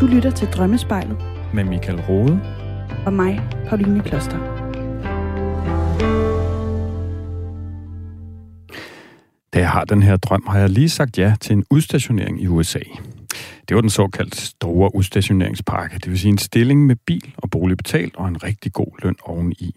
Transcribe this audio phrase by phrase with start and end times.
[0.00, 1.16] Du lytter til Drømmespejlet.
[1.52, 2.40] Med Michael Rode.
[3.06, 4.38] Og mig, Pauline Kloster.
[9.54, 12.46] Da jeg har den her drøm, har jeg lige sagt ja til en udstationering i
[12.46, 12.80] USA.
[13.68, 17.76] Det var den såkaldte store udstationeringspakke, det vil sige en stilling med bil og bolig
[17.76, 19.74] betalt og en rigtig god løn oveni.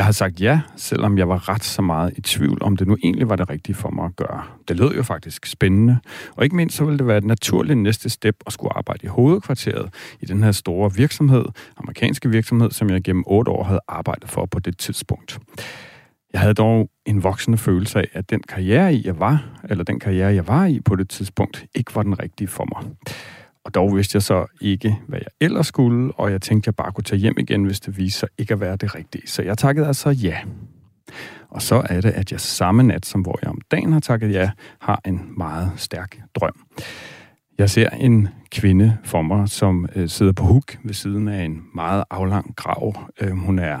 [0.00, 2.96] Jeg har sagt ja, selvom jeg var ret så meget i tvivl, om det nu
[3.04, 4.42] egentlig var det rigtige for mig at gøre.
[4.68, 5.98] Det lød jo faktisk spændende,
[6.36, 9.06] og ikke mindst så ville det være et naturligt næste step at skulle arbejde i
[9.06, 11.44] hovedkvarteret i den her store virksomhed,
[11.76, 15.38] amerikanske virksomhed, som jeg gennem otte år havde arbejdet for på det tidspunkt.
[16.32, 20.34] Jeg havde dog en voksende følelse af, at den karriere, jeg var, eller den karriere,
[20.34, 22.90] jeg var i på det tidspunkt, ikke var den rigtige for mig.
[23.64, 26.74] Og dog vidste jeg så ikke, hvad jeg ellers skulle, og jeg tænkte, at jeg
[26.74, 29.28] bare kunne tage hjem igen, hvis det viste sig ikke at være det rigtige.
[29.28, 30.38] Så jeg takkede altså ja.
[31.50, 34.32] Og så er det, at jeg samme nat, som hvor jeg om dagen har takket
[34.32, 36.66] ja, har en meget stærk drøm.
[37.58, 41.62] Jeg ser en kvinde for mig, som øh, sidder på huk ved siden af en
[41.74, 42.94] meget aflang grav.
[43.20, 43.80] Øh, hun er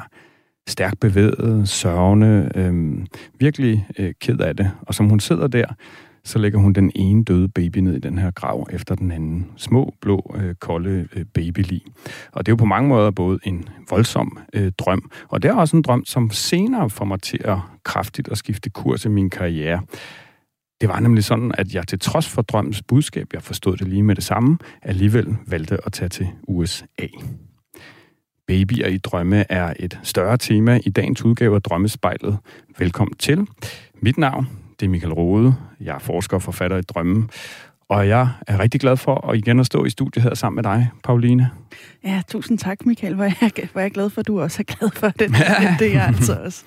[0.68, 3.06] stærkt bevæget, sørgende, øh,
[3.38, 4.70] virkelig øh, ked af det.
[4.82, 5.66] Og som hun sidder der,
[6.24, 9.46] så lægger hun den ene døde baby ned i den her grav efter den anden.
[9.56, 11.82] Små, blå, øh, kolde øh, babylig.
[12.32, 15.54] Og det er jo på mange måder både en voldsom øh, drøm, og det er
[15.54, 19.30] også en drøm, som senere får mig til at kraftigt at skifte kurs i min
[19.30, 19.82] karriere.
[20.80, 24.02] Det var nemlig sådan, at jeg til trods for drømmens budskab, jeg forstod det lige
[24.02, 27.06] med det samme, alligevel valgte at tage til USA.
[28.46, 32.38] Babyer i drømme er et større tema i dagens udgave af Drømmespejlet.
[32.78, 33.46] Velkommen til.
[34.02, 34.48] Mit navn
[34.80, 35.54] det er Michael Rode.
[35.80, 37.28] Jeg er forsker og forfatter i Drømme.
[37.88, 40.62] Og jeg er rigtig glad for at igen at stå i studiet her sammen med
[40.62, 41.50] dig, Pauline.
[42.04, 43.14] Ja, tusind tak, Michael.
[43.14, 45.30] Hvor jeg, hvor jeg glad for, at du også er glad for det.
[45.78, 46.64] det er jeg altså også.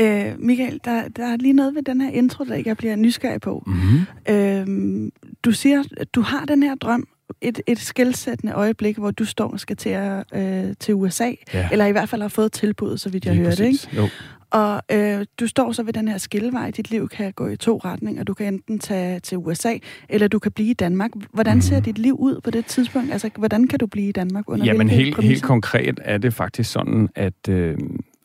[0.00, 3.40] Øh, Michael, der, der er lige noget ved den her intro, der jeg bliver nysgerrig
[3.40, 3.62] på.
[3.66, 4.34] Mm-hmm.
[4.34, 5.10] Øh,
[5.44, 7.08] du siger, at du har den her drøm,
[7.40, 11.68] et, et skældsættende øjeblik, hvor du står og skal til, øh, til USA, ja.
[11.72, 13.88] eller i hvert fald har fået tilbud, så vidt jeg hører det, ikke?
[13.96, 14.08] Jo.
[14.50, 16.70] Og øh, du står så ved den her skillevej.
[16.70, 18.24] Dit liv kan gå i to retninger.
[18.24, 19.74] Du kan enten tage til USA,
[20.08, 21.10] eller du kan blive i Danmark.
[21.32, 21.82] Hvordan ser mm.
[21.82, 23.12] dit liv ud på det tidspunkt?
[23.12, 26.72] Altså, hvordan kan du blive i Danmark under Jamen, helt, helt konkret er det faktisk
[26.72, 27.48] sådan, at...
[27.48, 27.76] Øh,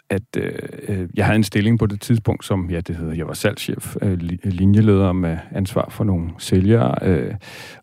[0.09, 0.51] at øh,
[0.87, 3.95] øh, jeg havde en stilling på det tidspunkt, som, ja, det hedder, jeg var salgschef,
[4.01, 6.95] øh, linjeleder med ansvar for nogle sælgere.
[7.07, 7.33] Øh,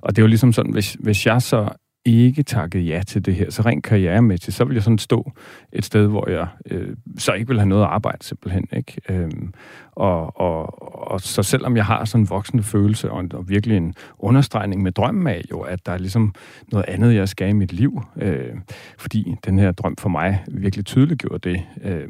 [0.01, 1.69] og det var ligesom sådan, hvis, hvis jeg så
[2.15, 5.33] ikke takket ja til det her, så rent karrieremæssigt, så vil jeg sådan stå
[5.73, 8.65] et sted, hvor jeg øh, så ikke vil have noget at arbejde simpelthen.
[8.73, 9.01] Ikke?
[9.09, 9.55] Øhm,
[9.93, 10.83] og, og,
[11.13, 14.83] og så selvom jeg har sådan en voksende følelse og, en, og virkelig en understregning
[14.83, 16.35] med drømmen af jo, at der er ligesom
[16.73, 18.55] noget andet, jeg skal i mit liv, øh,
[18.99, 22.09] fordi den her drøm for mig virkelig tydeliggjorde det, øh,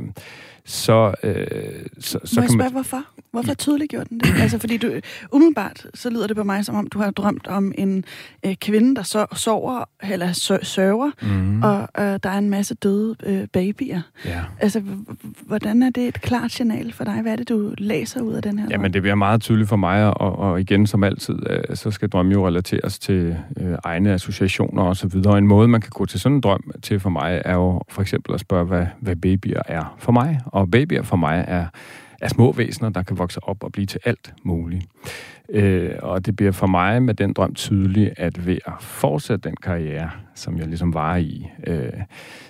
[0.68, 1.34] så, øh,
[1.98, 2.72] så, så Må jeg spørge, man...
[2.72, 3.04] hvorfor?
[3.30, 4.40] Hvorfor tydeliggjorde den det?
[4.42, 4.92] altså, fordi du,
[5.32, 8.04] umiddelbart, så lyder det på mig, som om du har drømt om en
[8.46, 11.62] øh, kvinde, der så, sover, eller sørger, mm.
[11.62, 14.00] og øh, der er en masse døde øh, babyer.
[14.24, 14.40] Ja.
[14.60, 14.82] Altså,
[15.46, 17.22] hvordan er det et klart signal for dig?
[17.22, 18.70] Hvad er det, du læser ud af den her drøm?
[18.70, 22.08] Jamen, det bliver meget tydeligt for mig, og, og igen, som altid, øh, så skal
[22.08, 25.32] drømme jo relateres til øh, egne associationer og så videre.
[25.32, 27.82] Og en måde, man kan gå til sådan en drøm til for mig, er jo
[27.88, 30.40] for eksempel at spørge, hvad, hvad babyer er for mig.
[30.58, 31.66] Og babyer for mig er
[32.20, 34.84] er små væsener, der kan vokse op og blive til alt muligt.
[35.50, 39.56] Øh, og det bliver for mig med den drøm tydeligt, at ved at fortsætte den
[39.56, 41.92] karriere, som jeg ligesom var i, øh,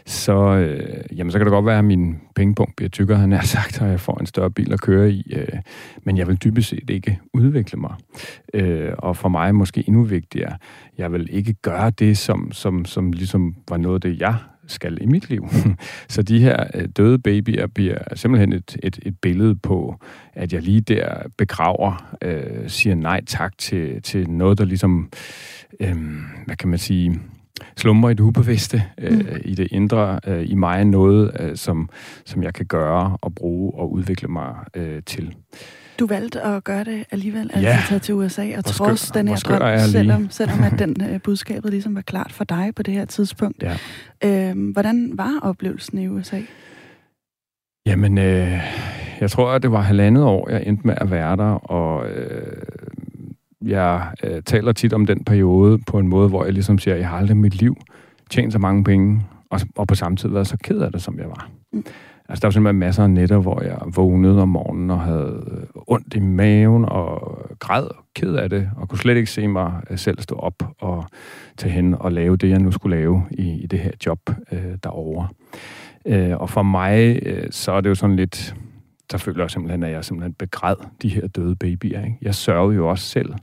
[0.07, 3.43] så, øh, jamen, så kan det godt være, at min pengepunkt bliver tykkere, han har
[3.57, 5.33] sagt, og jeg får en større bil at køre i.
[5.37, 5.59] Øh,
[6.03, 7.95] men jeg vil dybest set ikke udvikle mig.
[8.55, 10.57] Øh, og for mig måske endnu vigtigere,
[10.99, 14.35] jeg vil ikke gøre det, som, som, som ligesom var noget af det, jeg
[14.69, 15.49] skal i mit liv.
[16.09, 19.97] Så de her øh, døde babyer bliver simpelthen et, et, et billede på,
[20.35, 25.09] at jeg lige der begraver, øh, siger nej tak til, til noget, der ligesom,
[25.81, 25.97] øh,
[26.47, 27.21] hvad kan man sige,
[27.77, 29.27] slummer i det ubevidste, øh, mm.
[29.45, 31.89] i det indre, øh, i mig noget, øh, som,
[32.25, 35.35] som jeg kan gøre og bruge og udvikle mig øh, til.
[35.99, 37.79] Du valgte at gøre det alligevel, altså ja.
[37.89, 41.95] tage til USA, og trods den her drøm, selvom, selvom at den uh, budskabet ligesom
[41.95, 43.63] var klart for dig på det her tidspunkt.
[43.63, 43.77] Ja.
[44.25, 46.41] Øhm, hvordan var oplevelsen i USA?
[47.87, 48.61] Jamen, øh,
[49.21, 52.63] jeg tror, at det var halvandet år, jeg endte med at være der, og øh,
[53.63, 57.01] jeg øh, taler tit om den periode på en måde, hvor jeg ligesom siger, at
[57.01, 57.77] jeg har aldrig i mit liv
[58.31, 61.19] tjent så mange penge, og, og på samme tid været så ked af det, som
[61.19, 61.51] jeg var.
[61.73, 61.85] Mm.
[62.29, 65.83] Altså, der var simpelthen masser af nætter, hvor jeg vågnede om morgenen og havde øh,
[65.87, 69.73] ondt i maven og græd og ked af det, og kunne slet ikke se mig
[69.91, 71.05] øh, selv stå op og
[71.57, 74.19] tage hen og lave det, jeg nu skulle lave i, i det her job
[74.53, 75.29] øh, derovre.
[76.07, 78.55] Øh, og for mig, øh, så er det jo sådan lidt,
[79.11, 82.05] så føler jeg simpelthen, at jeg simpelthen begræd de her døde babyer.
[82.05, 82.19] Ikke?
[82.23, 83.35] Jeg sørgede jo også selv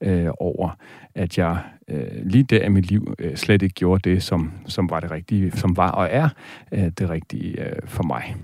[0.00, 0.76] øh, over,
[1.14, 1.58] at jeg
[1.88, 5.10] øh, lige der i mit liv øh, slet ikke gjorde det, som, som var det
[5.10, 6.28] rigtige, som var og er
[6.72, 8.36] øh, det rigtige øh, for mig.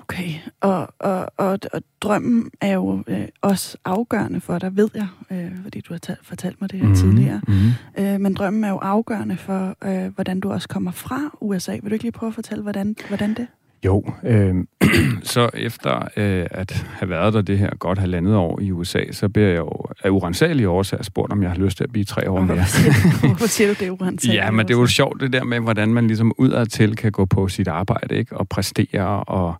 [0.00, 0.30] Okay,
[0.60, 5.50] og, og, og, og drømmen er jo øh, også afgørende for dig, ved jeg, øh,
[5.62, 7.00] fordi du har talt, fortalt mig det her mm-hmm.
[7.00, 7.40] tidligere.
[7.48, 8.04] Mm-hmm.
[8.04, 11.72] Øh, men drømmen er jo afgørende for, øh, hvordan du også kommer fra USA.
[11.72, 13.46] Vil du ikke lige prøve at fortælle, hvordan, hvordan det?
[13.86, 14.54] Jo, øh,
[15.34, 19.28] så efter øh, at have været der det her godt halvandet år i USA, så
[19.28, 19.70] bliver jeg jo
[20.04, 22.56] af urensagelige årsager spurgt, om jeg har lyst til at blive tre år mere.
[23.26, 25.94] Hvorfor siger du det urensagelige Ja, men det er jo sjovt det der med, hvordan
[25.94, 28.36] man ligesom udadtil kan gå på sit arbejde, ikke?
[28.36, 29.54] Og præstere og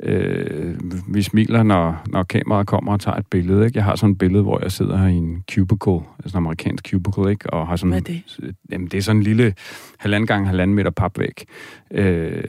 [0.00, 0.74] øh,
[1.08, 3.66] vi smiler, når, når kameraet kommer og tager et billede.
[3.66, 3.76] Ikke?
[3.76, 6.90] Jeg har sådan et billede, hvor jeg sidder her i en cubicle, altså en amerikansk
[6.90, 7.50] cubicle, ikke?
[7.50, 7.90] og har sådan...
[7.90, 8.54] Hvad er det?
[8.70, 9.54] Jamen, det er sådan en lille
[9.98, 11.44] halvanden gang halvanden meter papvæg.
[11.90, 12.42] Øh,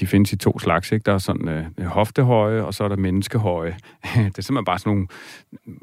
[0.00, 1.04] de findes i to slags, ikke?
[1.04, 3.70] Der er sådan øh, hoftehøje, og så er der menneskehøje.
[4.14, 5.06] det er simpelthen bare sådan nogle...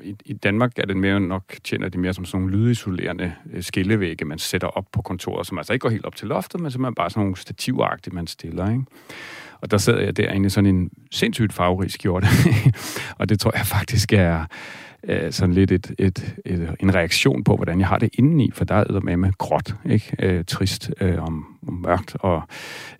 [0.04, 3.64] I, I Danmark er det mere nok, tjener de mere som sådan nogle lydisolerende øh,
[3.64, 6.72] skillevægge, man sætter op på kontoret, som altså ikke går helt op til loftet, men
[6.72, 8.84] simpelthen bare sådan nogle stativagtige, man stiller, ikke?
[9.62, 12.28] Og der sidder jeg derinde i sådan en sindssygt farverig skjorte.
[13.20, 14.46] og det tror jeg faktisk er
[15.04, 18.66] øh, sådan lidt et, et, et, en reaktion på, hvordan jeg har det indeni, for
[18.66, 20.16] der er med med gråt, ikke?
[20.20, 22.16] Øh, trist øh, om mørkt.
[22.20, 22.42] Og,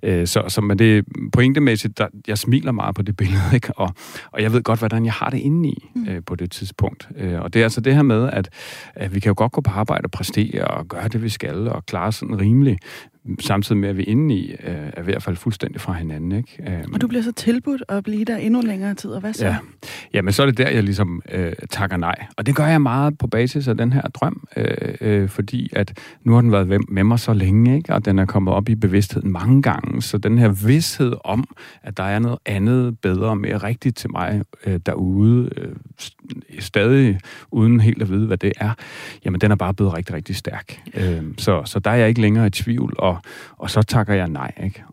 [0.04, 3.74] øh, så, så men det pointemæssigt, der, jeg smiler meget på det billede, ikke?
[3.76, 3.94] Og,
[4.32, 6.08] og jeg ved godt, hvordan jeg har det indeni mm.
[6.08, 7.10] øh, på det tidspunkt.
[7.18, 8.50] Øh, og det er altså det her med, at,
[8.96, 11.68] at vi kan jo godt gå på arbejde og præstere og gøre det, vi skal,
[11.68, 12.80] og klare sådan rimeligt,
[13.40, 16.32] samtidig med, at vi indeni øh, er ved at falde fuldstændig fra hinanden.
[16.32, 16.64] Ikke?
[16.68, 19.46] Øh, og du bliver så tilbudt at blive der endnu længere tid, og hvad så?
[19.46, 19.58] Ja,
[20.14, 22.26] ja men så er det der, jeg ligesom øh, takker nej.
[22.38, 25.98] Og det gør jeg meget på basis af den her drøm, øh, øh, fordi at
[26.24, 27.94] nu har den været med mig så længe, ikke?
[27.94, 31.98] og den er kommet op i bevidstheden mange gange, så den her vidshed om, at
[31.98, 35.76] der er noget andet, bedre og mere rigtigt til mig øh, derude, øh,
[36.60, 37.20] stadig
[37.52, 38.72] uden helt at vide, hvad det er,
[39.26, 40.82] jamen den er bare blevet rigtig, rigtig stærk.
[40.94, 43.18] Øh, så, så der er jeg ikke længere i tvivl, og,
[43.58, 44.52] og så takker jeg nej.
[44.64, 44.84] Ikke?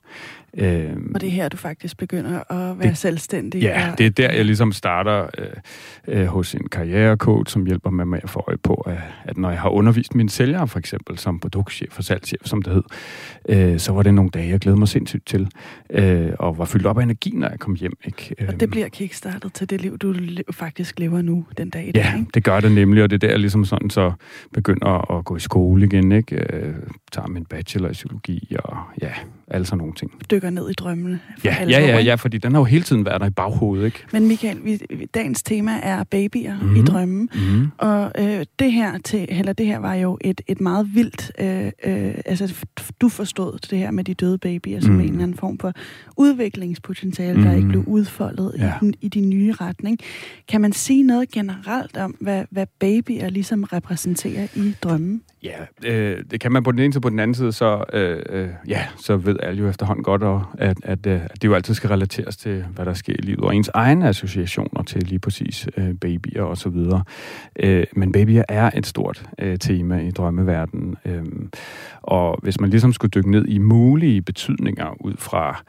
[0.59, 3.63] Øh, og det er her, du faktisk begynder at være det, selvstændig?
[3.63, 5.47] Ja, og, det er der, jeg ligesom starter øh,
[6.21, 9.51] øh, hos en karrierecoach, som hjælper mig med at få øje på, at, at når
[9.51, 12.83] jeg har undervist mine sælgere, for eksempel som produktchef og salgschef, som det hed,
[13.49, 15.49] øh, så var det nogle dage, jeg glæder mig sindssygt til,
[15.91, 17.93] øh, og var fyldt op af energi, når jeg kom hjem.
[18.05, 18.35] Ikke?
[18.49, 18.71] Og det øhm.
[18.71, 20.15] bliver kickstartet til det liv, du
[20.51, 22.31] faktisk lever nu den dag i dag, Ja, ikke?
[22.35, 24.13] det gør det nemlig, og det er der, jeg ligesom sådan så
[24.53, 26.57] begynder at gå i skole igen, ikke?
[26.57, 26.75] Øh,
[27.13, 29.13] tager min bachelor i psykologi, og ja,
[29.49, 30.13] alle sådan nogle ting.
[30.31, 31.21] Dykker ned i drømmene.
[31.45, 33.99] Ja, ja, ja, ja, fordi den har jo hele tiden været der i baghovedet, ikke?
[34.13, 34.81] Men Michael, vi,
[35.15, 36.77] dagens tema er babyer mm-hmm.
[36.77, 37.71] i drømmen, mm-hmm.
[37.79, 41.73] og øh, det her til, eller det her var jo et, et meget vildt, øh,
[41.85, 42.65] øh, altså
[43.01, 45.01] du forstod det her med de døde babyer som mm.
[45.01, 45.73] en eller anden form for
[46.17, 47.45] udviklingspotentiale, mm.
[47.45, 48.73] der ikke blev udfoldet ja.
[48.83, 49.99] i, i de nye retning.
[50.49, 55.23] Kan man sige noget generelt om, hvad, hvad babyer ligesom repræsenterer i drømmen?
[55.43, 58.23] Ja, øh, det kan man på den ene side, på den anden side, så, øh,
[58.29, 60.23] øh, ja, så ved alle jo efterhånden godt,
[60.59, 63.41] at, at, øh, at det jo altid skal relateres til, hvad der sker i livet,
[63.41, 67.03] og ens egne associationer til lige præcis øh, babyer og så videre.
[67.57, 71.25] Øh, men babyer er et stort øh, tema i drømmeverdenen, øh,
[72.03, 75.63] og hvis man ligesom skulle dykke ned i mulige betydninger ud fra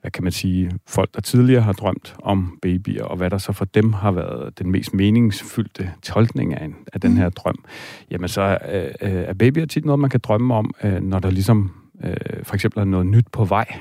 [0.00, 3.52] hvad kan man sige, folk, der tidligere har drømt om babyer, og hvad der så
[3.52, 7.16] for dem har været den mest meningsfyldte tolkning af, en, af den mm.
[7.16, 7.64] her drøm,
[8.10, 11.30] jamen så øh, øh, er babyer tit noget, man kan drømme om, øh, når der
[11.30, 11.72] ligesom
[12.04, 13.78] øh, for eksempel er noget nyt på vej.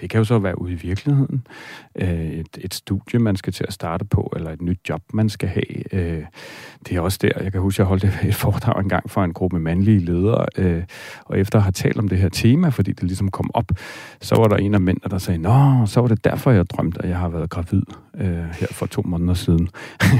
[0.00, 1.46] Det kan jo så være ude i virkeligheden.
[1.96, 5.28] Øh, et, et studie, man skal til at starte på, eller et nyt job, man
[5.28, 5.94] skal have.
[5.94, 6.24] Øh,
[6.88, 9.58] det er også der, jeg kan huske, jeg holdt et foredrag engang for en gruppe
[9.58, 10.82] mandlige ledere, øh,
[11.24, 13.72] og efter at have talt om det her tema, fordi det ligesom kom op,
[14.20, 17.02] så var der en af mændene, der sagde, Nå, så var det derfor, jeg drømte,
[17.02, 17.82] at jeg har været gravid
[18.20, 19.68] Øh, her for to måneder siden.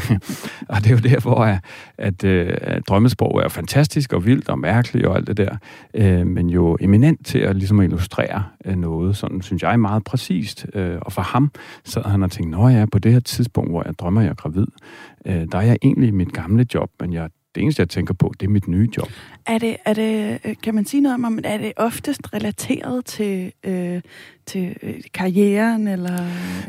[0.69, 1.59] og det er jo der, hvor øh,
[1.99, 6.51] at, at, at drømmesprog er fantastisk og vildt og mærkeligt og alt det der, men
[6.51, 10.67] jo eminent til at ligesom illustrere noget, sådan synes jeg meget præcist.
[10.75, 11.51] og for ham
[11.85, 14.35] sad han og tænkte, nå ja, på det her tidspunkt, hvor jeg drømmer, jeg er
[14.35, 14.67] gravid,
[15.27, 18.15] øh, der er jeg egentlig i mit gamle job, men jeg, det eneste, jeg tænker
[18.15, 19.09] på, det er mit nye job.
[19.47, 24.01] Er det, er det, kan man sige noget om, er det oftest relateret til, øh,
[24.47, 26.19] til øh, karrieren, eller?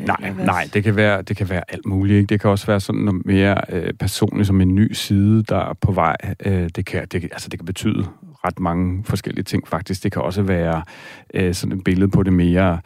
[0.06, 2.18] Nej, eller nej det, kan være, det kan være alt muligt.
[2.18, 2.28] Ikke?
[2.28, 5.74] Det kan også være sådan noget mere øh, personligt, som en ny side, der er
[5.74, 6.16] på vej.
[6.46, 8.08] Øh, det, kan, det, altså, det kan betyde
[8.48, 10.04] ret mange forskellige ting faktisk.
[10.04, 10.84] Det kan også være
[11.34, 12.80] øh, sådan et billede på det mere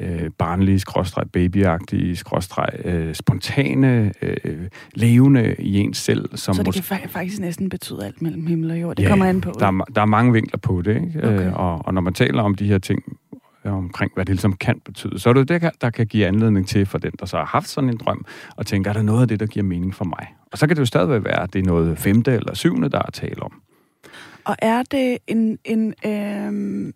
[0.00, 6.28] øh, barnlige, skråstreg, babyagtige, skråstreg, øh, spontane, øh, levende i ens selv.
[6.36, 6.98] Som Så det måske...
[7.00, 8.96] kan faktisk næsten betyde alt mellem himmel og jord?
[8.96, 9.52] Det ja, kommer an på.
[9.58, 11.18] Der er, der er mange vinkler på det, ikke?
[11.18, 11.46] Okay.
[11.46, 13.02] Øh, og, og når man taler om de her ting,
[13.72, 15.18] omkring, hvad det ligesom kan betyde.
[15.18, 17.68] Så er det det, der kan give anledning til for den, der så har haft
[17.68, 18.24] sådan en drøm,
[18.56, 20.34] og tænker, er der noget af det, der giver mening for mig?
[20.52, 22.98] Og så kan det jo stadigvæk være, at det er noget femte eller syvende, der
[22.98, 23.52] er tale om.
[24.44, 25.58] Og er det en...
[25.64, 26.92] en øh,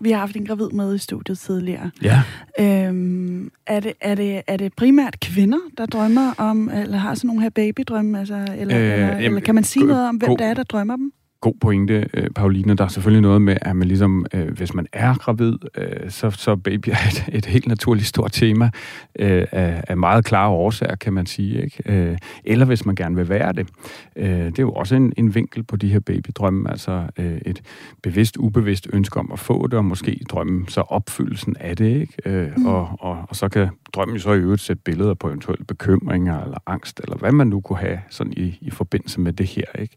[0.00, 1.90] vi har haft en gravid med i studiet tidligere.
[2.02, 2.22] Ja.
[2.60, 7.28] Øhm, er, det, er, det, er det primært kvinder, der drømmer om, eller har sådan
[7.28, 8.18] nogle her babydrømme?
[8.18, 10.62] Altså, eller, øh, eller, jamen, eller kan man sige noget om, hvem det er, der
[10.62, 11.12] drømmer dem?
[11.40, 12.74] God pointe, øh, Pauline.
[12.74, 16.30] Der er selvfølgelig noget med, at man ligesom, øh, hvis man er gravid, øh, så,
[16.30, 18.70] så baby er et, et helt naturligt stort tema
[19.18, 21.64] øh, af, af meget klare årsager, kan man sige.
[21.64, 21.82] Ikke?
[21.86, 23.68] Øh, eller hvis man gerne vil være det.
[24.16, 27.62] Øh, det er jo også en, en vinkel på de her babydrømme, altså øh, et
[28.02, 32.00] bevidst, ubevidst ønske om at få det, og måske drømme så opfyldelsen af det.
[32.00, 32.14] Ikke?
[32.24, 32.66] Øh, mm.
[32.66, 36.44] og, og, og så kan drømmen jo så i øvrigt sætte billeder på eventuelle bekymringer
[36.44, 39.64] eller angst, eller hvad man nu kunne have sådan i, i forbindelse med det her.
[39.78, 39.96] Ikke?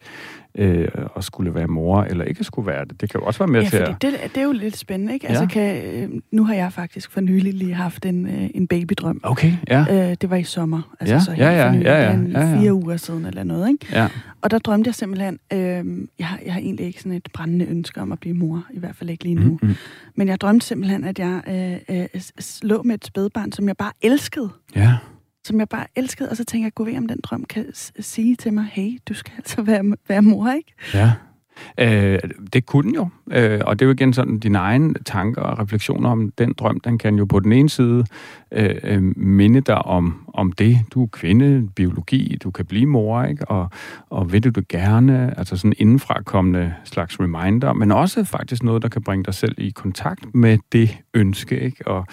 [0.55, 3.01] Øh, at skulle være mor, eller ikke skulle være det.
[3.01, 4.01] Det kan jo også være med ja, til at...
[4.01, 5.27] det, det er jo lidt spændende, ikke?
[5.27, 5.61] Altså, ja.
[5.61, 9.19] Altså, kan, øh, nu har jeg faktisk for nylig lige haft en, øh, en babydrøm.
[9.23, 9.85] Okay, ja.
[9.89, 10.95] Øh, det var i sommer.
[10.99, 12.59] Altså, ja, så ja, ja, nylig, ja, ja, ja, ja.
[12.59, 13.87] fire uger siden eller noget, ikke?
[13.91, 14.07] Ja.
[14.41, 15.39] Og der drømte jeg simpelthen...
[15.53, 18.65] Øh, jeg, har, jeg har egentlig ikke sådan et brændende ønske om at blive mor,
[18.73, 19.49] i hvert fald ikke lige nu.
[19.49, 19.75] Mm-hmm.
[20.15, 21.41] Men jeg drømte simpelthen, at jeg
[21.89, 22.21] øh, øh,
[22.61, 24.49] lå med et spædbarn, som jeg bare elskede.
[24.75, 24.97] Ja
[25.45, 27.65] som jeg bare elskede, og så tænkte jeg, gå ved om den drøm kan
[27.99, 30.73] sige til mig, hey, du skal altså være, være mor, ikke?
[30.93, 31.11] Ja.
[31.77, 32.19] Øh,
[32.53, 35.59] det kunne den jo, øh, og det er jo igen sådan, dine egne tanker og
[35.59, 38.05] refleksioner om den drøm, den kan jo på den ene side
[38.51, 40.79] øh, øh, minde dig om, om det.
[40.93, 43.45] Du er kvinde, biologi, du kan blive mor, ikke?
[43.45, 43.69] Og,
[44.09, 48.89] og vil du det gerne, altså sådan indenfrakommende slags reminder, men også faktisk noget, der
[48.89, 51.87] kan bringe dig selv i kontakt med det ønske, ikke?
[51.87, 52.05] Og,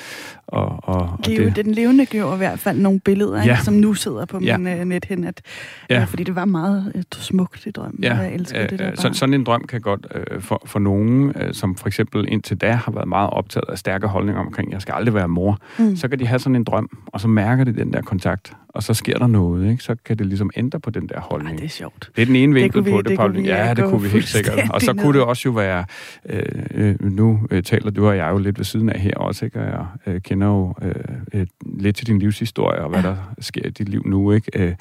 [0.46, 3.42] og, og, og det, den levende giver i hvert fald nogle billeder, ja.
[3.42, 3.62] ikke?
[3.62, 4.58] som nu sidder på ja.
[4.58, 5.40] min uh, nethennet.
[5.90, 6.04] Ja.
[6.04, 8.16] fordi det var meget uh, smukt i drømmen, ja.
[8.16, 11.24] jeg elskede uh, det der så, Sådan en drøm kan godt uh, for, for nogen,
[11.24, 14.82] uh, som for eksempel indtil da har været meget optaget af stærke holdninger omkring, jeg
[14.82, 15.96] skal aldrig være mor, mm.
[15.96, 18.82] så kan de have sådan en drøm, og så mærker de den der kontakt, og
[18.82, 19.82] så sker der noget, ikke?
[19.82, 21.56] så kan det ligesom ændre på den der holdning.
[21.56, 22.10] Ej, det er sjovt.
[22.16, 23.38] Det er den ene vinkel på det, det Paul.
[23.38, 24.70] Ja, det kunne vi helt sikkert.
[24.70, 25.84] Og så kunne det også jo være,
[26.28, 26.42] øh,
[26.74, 29.60] øh, nu øh, taler du og jeg jo lidt ved siden af her også, ikke?
[29.60, 30.94] og jeg øh, kender jo øh,
[31.34, 33.08] øh, lidt til din livshistorie, og hvad ja.
[33.08, 34.32] der sker i dit liv nu.
[34.32, 34.50] Ikke?
[34.54, 34.74] Øh,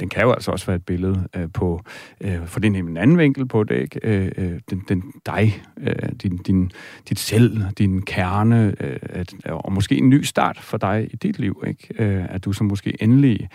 [0.00, 1.80] den kan jo altså også være et billede øh, på,
[2.20, 4.00] øh, for det er en anden vinkel på det, ikke?
[4.02, 6.70] Øh, øh, den, den dig, øh, din, din,
[7.08, 11.38] dit selv, din kerne, øh, at, og måske en ny start for dig i dit
[11.38, 12.04] liv, ikke?
[12.04, 13.48] Øh, at du så måske endelig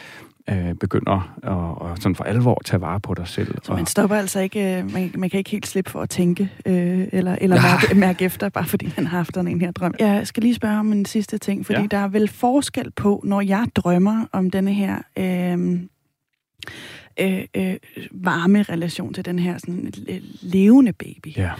[0.49, 3.55] øh, begynder at, at sådan for alvor tage vare på dig selv.
[3.63, 6.49] Så man stopper altså ikke, øh, man, man kan ikke helt slippe for at tænke,
[6.65, 7.61] øh, eller, eller ja.
[7.61, 9.93] mærke, mærke efter, bare fordi man har haft sådan en her drøm.
[9.99, 11.87] Jeg skal lige spørge om en sidste ting, fordi ja.
[11.91, 14.97] der er vel forskel på, når jeg drømmer om denne her...
[15.17, 15.79] Øh,
[17.19, 17.75] øh, øh,
[18.11, 19.91] varme relation til den her sådan,
[20.41, 21.37] levende baby.
[21.37, 21.51] Ja.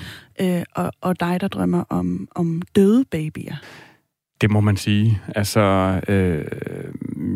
[0.41, 3.55] Øh, og, og dig, der drømmer om, om døde babyer.
[4.41, 5.22] Det må man sige.
[5.36, 5.62] Altså,
[6.08, 6.46] øh,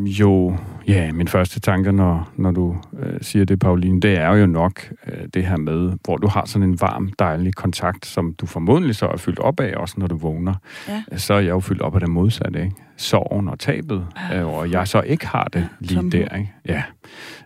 [0.05, 0.57] jo,
[0.87, 4.81] ja, min første tanke, når, når du øh, siger det, Pauline, det er jo nok
[5.07, 8.95] øh, det her med, hvor du har sådan en varm, dejlig kontakt, som du formodentlig
[8.95, 10.53] så er fyldt op af, også når du vågner.
[10.87, 11.17] Ja.
[11.17, 12.75] Så er jeg jo fyldt op af det modsatte, ikke?
[12.97, 14.39] Sorgen og tabet, ja.
[14.39, 16.53] øh, og jeg så ikke har det lige som der, ikke?
[16.65, 16.83] Ja.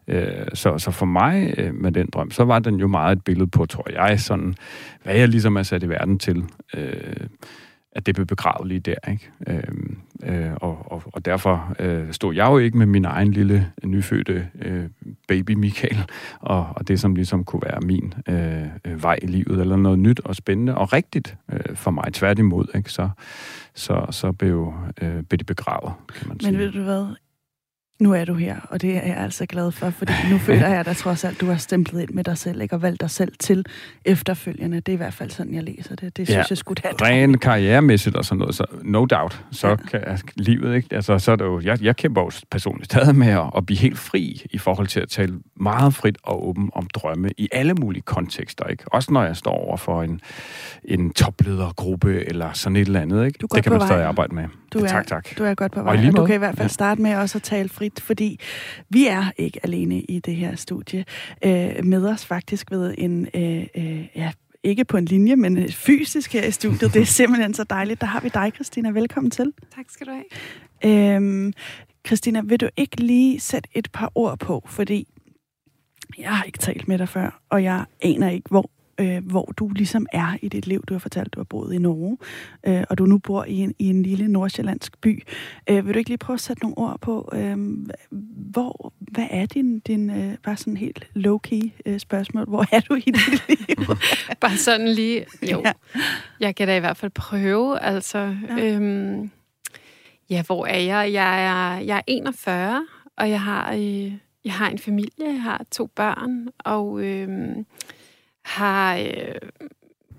[0.08, 3.24] Øh, så, så for mig øh, med den drøm, så var den jo meget et
[3.24, 4.56] billede på, tror jeg, sådan,
[5.04, 6.44] hvad jeg ligesom er sat i verden til.
[6.78, 7.28] Øh,
[8.00, 9.12] at det blev begravet lige der.
[9.12, 9.30] Ikke?
[9.48, 9.64] Øh,
[10.24, 14.48] øh, og, og, og derfor øh, stod jeg jo ikke med min egen lille nyfødte
[14.62, 14.90] øh,
[15.28, 16.06] baby Michael,
[16.40, 20.00] og, og det som ligesom kunne være min øh, øh, vej i livet, eller noget
[20.00, 22.14] nyt og spændende og rigtigt øh, for mig.
[22.14, 22.92] Tværtimod, ikke?
[22.92, 23.10] Så,
[23.76, 26.52] så, så blev, øh, blev det begravet, kan man Men sige.
[26.52, 27.06] Men ved du hvad?
[28.00, 30.86] Nu er du her, og det er jeg altså glad for, fordi nu føler jeg
[30.86, 32.76] da trods alt, du har stemplet ind med dig selv, ikke?
[32.76, 33.66] og valgt dig selv til
[34.06, 34.80] efterfølgende.
[34.80, 36.18] Det er i hvert fald sådan, jeg læser det.
[36.18, 36.94] Det synes ja, jeg skulle have.
[37.02, 39.76] Ren karrieremæssigt og sådan noget, så no doubt, så ja.
[39.76, 40.96] kan livet, ikke?
[40.96, 43.80] Altså, så er det jo, jeg, jeg kæmper jo personligt stadig med at, at blive
[43.80, 47.74] helt fri i forhold til at tale meget frit og åben om drømme i alle
[47.74, 48.84] mulige kontekster, ikke?
[48.88, 50.22] Også når jeg står over for en,
[50.84, 53.40] en topledergruppe eller sådan et eller andet, ikke?
[53.54, 54.46] Det kan man stadig arbejde med.
[54.74, 55.38] Du er, tak, tak.
[55.38, 57.38] Du er godt på vej, og, og du kan i hvert fald starte med også
[57.38, 58.40] at tale frit, fordi
[58.90, 61.06] vi er ikke alene i det her studie.
[61.46, 64.32] Øh, med os faktisk ved en, øh, øh, ja,
[64.64, 66.94] ikke på en linje, men fysisk her i studiet.
[66.94, 68.02] Det er simpelthen så dejligt.
[68.02, 68.90] Der har vi dig, Christina.
[68.90, 69.54] Velkommen til.
[69.76, 71.16] Tak skal du have.
[71.16, 71.54] Øhm,
[72.08, 75.08] Christina, vil du ikke lige sætte et par ord på, fordi
[76.18, 79.68] jeg har ikke talt med dig før, og jeg aner ikke, hvor øh, hvor du
[79.70, 80.84] ligesom er i dit liv.
[80.88, 82.18] Du har fortalt, at du har boet i Norge,
[82.68, 85.24] øh, og du nu bor i en, i en lille nordsjællandsk by.
[85.70, 87.58] Øh, vil du ikke lige prøve at sætte nogle ord på, øh,
[88.52, 92.96] hvor, hvad er din, din øh, bare sådan helt low-key øh, spørgsmål, hvor er du
[92.96, 93.96] i dit liv?
[94.42, 95.62] bare sådan lige, jo.
[95.66, 95.72] Ja.
[96.40, 98.36] Jeg kan da i hvert fald prøve, altså...
[98.58, 98.76] Ja.
[98.76, 99.32] Øhm,
[100.30, 101.14] ja, hvor er jeg?
[101.14, 102.88] Jeg er, jeg er 41,
[103.18, 104.14] og jeg har, øh,
[104.46, 107.04] jeg har en familie, jeg har to børn, og...
[107.04, 107.56] Øh,
[108.50, 109.36] har, øh,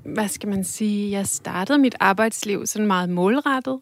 [0.05, 3.81] hvad skal man sige, jeg startede mit arbejdsliv sådan meget målrettet,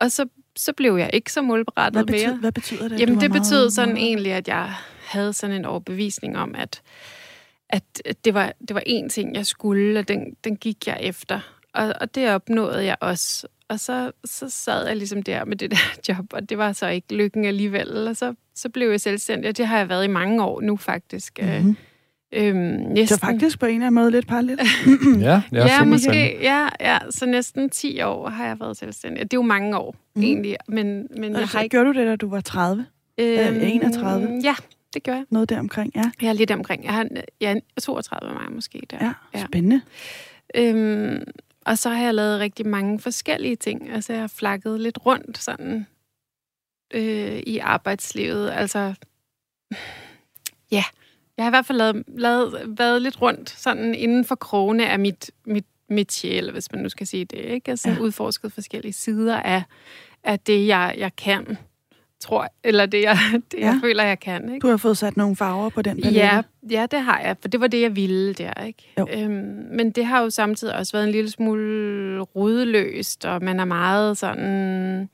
[0.00, 2.36] og så, så blev jeg ikke så målrettet hvad betyder, mere.
[2.36, 3.00] Hvad betyder det?
[3.00, 4.74] Jamen, det betød sådan egentlig, at jeg
[5.06, 6.82] havde sådan en overbevisning om, at,
[7.68, 11.40] at det, var, det var én ting, jeg skulle, og den, den gik jeg efter.
[11.74, 13.46] Og, og det opnåede jeg også.
[13.68, 15.76] Og så, så sad jeg ligesom der med det der
[16.08, 18.08] job, og det var så ikke lykken alligevel.
[18.08, 20.76] Og så, så blev jeg selvstændig, og det har jeg været i mange år nu
[20.76, 21.38] faktisk.
[21.42, 21.76] Mm-hmm.
[22.32, 23.06] Øhm, næsten.
[23.06, 24.60] Så faktisk på en eller anden måde lidt parallelt.
[25.20, 26.38] ja, ja, ja måske.
[26.42, 29.22] Ja, ja, så næsten 10 år har jeg været selvstændig.
[29.22, 30.22] Det er jo mange år, mm.
[30.22, 30.56] egentlig.
[30.68, 31.74] Men, men og jeg har ikke...
[31.74, 32.86] Gjorde du det, da du var 30?
[33.18, 34.40] Øhm, 31?
[34.44, 34.54] Ja,
[34.94, 35.24] det gør jeg.
[35.30, 36.10] Noget der omkring, ja.
[36.22, 36.84] Ja, lidt omkring.
[36.84, 37.06] Jeg har
[37.40, 38.98] ja, 32 af mig måske der.
[39.00, 39.44] Ja, ja.
[39.46, 39.80] spændende.
[40.54, 41.24] Øhm,
[41.66, 43.90] og så har jeg lavet rigtig mange forskellige ting.
[43.90, 45.86] Altså, jeg har flakket lidt rundt sådan
[46.94, 48.50] øh, i arbejdslivet.
[48.50, 48.94] Altså,
[50.70, 50.84] ja,
[51.40, 54.98] jeg har i hvert fald lavet, lavet, været lidt rundt sådan inden for krone af
[54.98, 57.38] mit, mit métier, eller hvis man nu skal sige det.
[57.38, 57.70] Ikke?
[57.70, 57.98] Altså, ja.
[58.00, 59.62] udforsket forskellige sider af,
[60.24, 61.56] af det, jeg, jeg kan
[62.20, 63.18] tror eller det, jeg,
[63.52, 63.66] det, ja.
[63.66, 64.54] jeg føler, jeg kan.
[64.54, 64.64] Ikke?
[64.64, 66.20] Du har fået sat nogle farver på den palette.
[66.20, 68.64] Ja, ja, det har jeg, for det var det, jeg ville der.
[68.64, 68.92] Ikke?
[68.98, 73.64] Øhm, men det har jo samtidig også været en lille smule rodløst, og man er
[73.64, 75.08] meget sådan...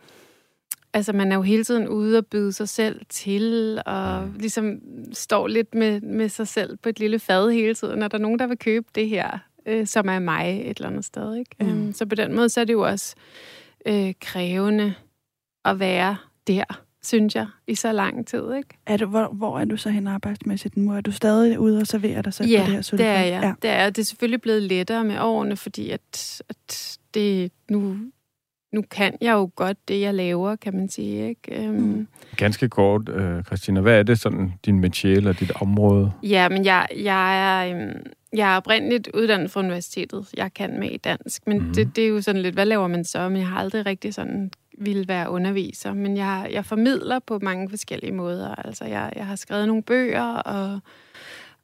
[0.96, 4.78] Altså, man er jo hele tiden ude og byde sig selv til, og ligesom
[5.12, 8.02] står lidt med, med sig selv på et lille fad hele tiden.
[8.02, 11.04] Er der nogen, der vil købe det her, øh, som er mig et eller andet
[11.04, 11.36] sted?
[11.36, 11.56] Ikke?
[11.60, 11.68] Mm.
[11.68, 13.14] Øhm, så på den måde, så er det jo også
[13.86, 14.94] øh, krævende
[15.64, 16.64] at være der
[17.02, 18.54] synes jeg, i så lang tid.
[18.56, 18.68] Ikke?
[18.86, 20.92] Er du, hvor, hvor er du så hen arbejdsmæssigt nu?
[20.92, 23.04] Er du stadig ude og serverer dig selv ja, på det her sulfur?
[23.04, 23.42] det er jeg.
[23.42, 27.96] Ja, det er Det er selvfølgelig blevet lettere med årene, fordi at, at det nu,
[28.72, 31.28] nu kan jeg jo godt det, jeg laver, kan man sige.
[31.28, 31.68] Ikke?
[31.68, 32.08] Um, mm.
[32.36, 33.80] Ganske kort, øh, Christina.
[33.80, 36.12] Hvad er det sådan, din métier eller dit område?
[36.22, 37.74] Ja, men jeg, jeg er...
[37.74, 37.92] Um,
[38.32, 40.26] jeg er oprindeligt uddannet fra universitetet.
[40.36, 41.74] Jeg kan med i dansk, men mm.
[41.74, 43.28] det, det er jo sådan lidt, hvad laver man så?
[43.28, 47.70] Men jeg har aldrig rigtig sådan ville være underviser, men jeg, jeg formidler på mange
[47.70, 48.54] forskellige måder.
[48.54, 50.80] Altså, jeg, jeg har skrevet nogle bøger, og,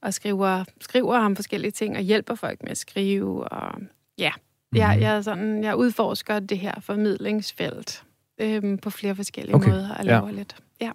[0.02, 3.80] og skriver, skriver om forskellige ting, og hjælper folk med at skrive, og
[4.18, 4.30] ja,
[4.72, 4.78] mm.
[4.78, 8.04] jeg, jeg, er sådan, jeg udforsker det her formidlingsfelt
[8.38, 9.70] øhm, på flere forskellige okay.
[9.70, 10.32] måder, og laver ja.
[10.32, 10.56] lidt.
[10.80, 10.90] Ja.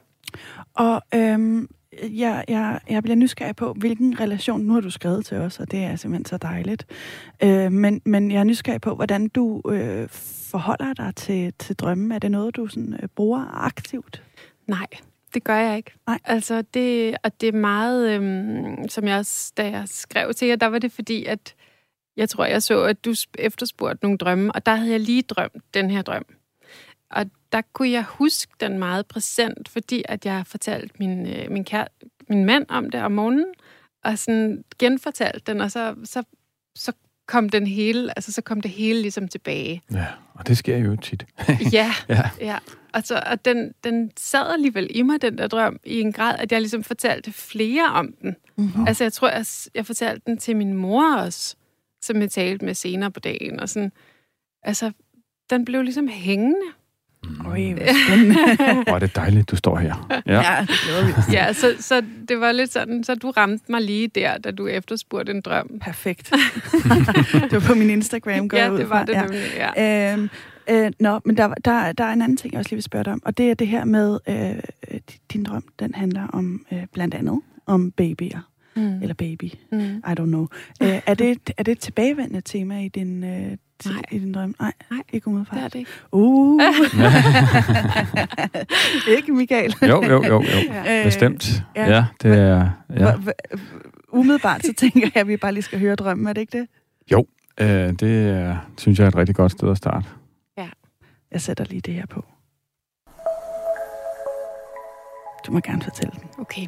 [0.73, 1.69] Og øhm,
[2.03, 5.71] jeg, jeg, jeg bliver nysgerrig på, hvilken relation, nu har du skrevet til os, og
[5.71, 6.85] det er simpelthen så dejligt,
[7.43, 10.07] øh, men, men jeg er nysgerrig på, hvordan du øh,
[10.51, 12.15] forholder dig til, til drømme.
[12.15, 14.23] Er det noget, du sådan, øh, bruger aktivt?
[14.67, 14.87] Nej,
[15.33, 15.91] det gør jeg ikke.
[16.07, 16.19] Nej.
[16.25, 20.55] Altså, det, og det er meget, øhm, som jeg også, da jeg skrev til jer,
[20.55, 21.55] der var det fordi, at
[22.17, 25.63] jeg tror, jeg så, at du efterspurgte nogle drømme, og der havde jeg lige drømt
[25.73, 26.25] den her drøm.
[27.11, 31.65] Og der kunne jeg huske den meget præsent, fordi at jeg fortalt min, øh, min,
[31.65, 31.87] kære,
[32.29, 33.45] min mand om det om morgenen,
[34.03, 36.23] og sådan genfortalt den, og så, så,
[36.75, 36.91] så
[37.27, 39.81] kom den hele, altså så kom det hele ligesom tilbage.
[39.93, 41.25] Ja, og det sker jo tit.
[41.73, 42.57] ja, ja, ja.
[42.93, 46.35] Og, så, og den, den sad alligevel i mig, den der drøm, i en grad,
[46.39, 48.35] at jeg ligesom fortalte flere om den.
[48.57, 48.87] Mm-hmm.
[48.87, 51.55] Altså jeg tror, jeg, jeg fortalte den til min mor også,
[52.01, 53.91] som jeg talte med senere på dagen, og sådan,
[54.63, 54.91] altså,
[55.49, 56.65] den blev ligesom hængende.
[57.23, 57.45] Mm.
[57.45, 57.73] Oj,
[58.83, 60.21] hvor er det dejligt, du står her.
[60.25, 63.71] Ja, ja det glæder vi Ja, så, så det var lidt sådan, så du ramte
[63.71, 65.79] mig lige der, da du efterspurgte en drøm.
[65.81, 66.29] Perfekt.
[67.31, 69.21] det var på min Instagram, går Ja, det var det ja.
[69.21, 70.13] nemlig, ja.
[70.13, 70.29] Øhm,
[70.69, 73.03] øh, nå, men der, der, der er en anden ting, jeg også lige vil spørge
[73.03, 74.99] dig om, og det er det her med, øh,
[75.33, 78.49] din drøm, den handler om øh, blandt andet om babyer.
[78.77, 79.01] Mm.
[79.01, 79.51] Eller baby.
[79.71, 79.79] Mm.
[79.79, 80.47] I don't know.
[80.81, 84.01] Øh, er, det, er det et tilbagevendende tema i din, øh, Nej.
[84.11, 84.55] i din drøm?
[84.59, 85.55] Nej, Nej ikke umiddelbart.
[85.55, 85.91] Det er det ikke.
[86.11, 86.61] Uh.
[89.17, 89.75] ikke, Michael?
[89.81, 90.43] jo, jo, jo, jo.
[90.85, 91.03] Ja.
[91.03, 91.63] Bestemt.
[91.75, 92.69] Ja, ja det er...
[92.97, 93.13] Ja.
[94.11, 96.27] Umiddelbart så tænker jeg, at vi bare lige skal høre drømmen.
[96.27, 96.67] Er det ikke det?
[97.11, 97.25] Jo,
[97.61, 100.07] øh, det synes jeg er et rigtig godt sted at starte.
[100.57, 100.69] Ja.
[101.31, 102.25] Jeg sætter lige det her på.
[105.47, 106.29] Du må gerne fortælle den.
[106.39, 106.67] Okay.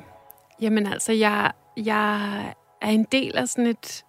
[0.61, 2.39] Jamen altså, jeg, jeg
[2.81, 4.03] er en del af sådan et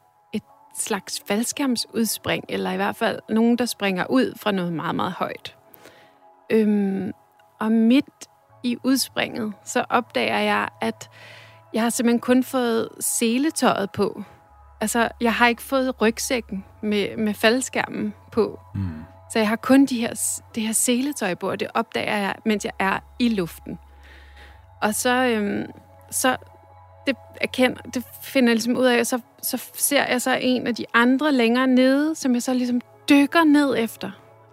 [0.81, 5.57] slags faldskærmsudspring, eller i hvert fald nogen, der springer ud fra noget meget, meget højt.
[6.51, 7.13] Øhm,
[7.61, 8.29] og midt
[8.63, 11.11] i udspringet, så opdager jeg, at
[11.75, 14.23] jeg har simpelthen kun fået seletøjet på.
[14.81, 18.61] Altså, jeg har ikke fået rygsækken med, med faldskærmen på.
[18.75, 19.05] Mm.
[19.33, 22.65] Så jeg har kun de her, det her seletøj på, og det opdager jeg, mens
[22.65, 23.79] jeg er i luften.
[24.83, 25.67] Og så, øhm,
[26.11, 26.37] så
[27.07, 30.67] det, erkender, det finder jeg ligesom ud af, og så, så ser jeg så en
[30.67, 34.11] af de andre længere nede, som jeg så ligesom dykker ned efter,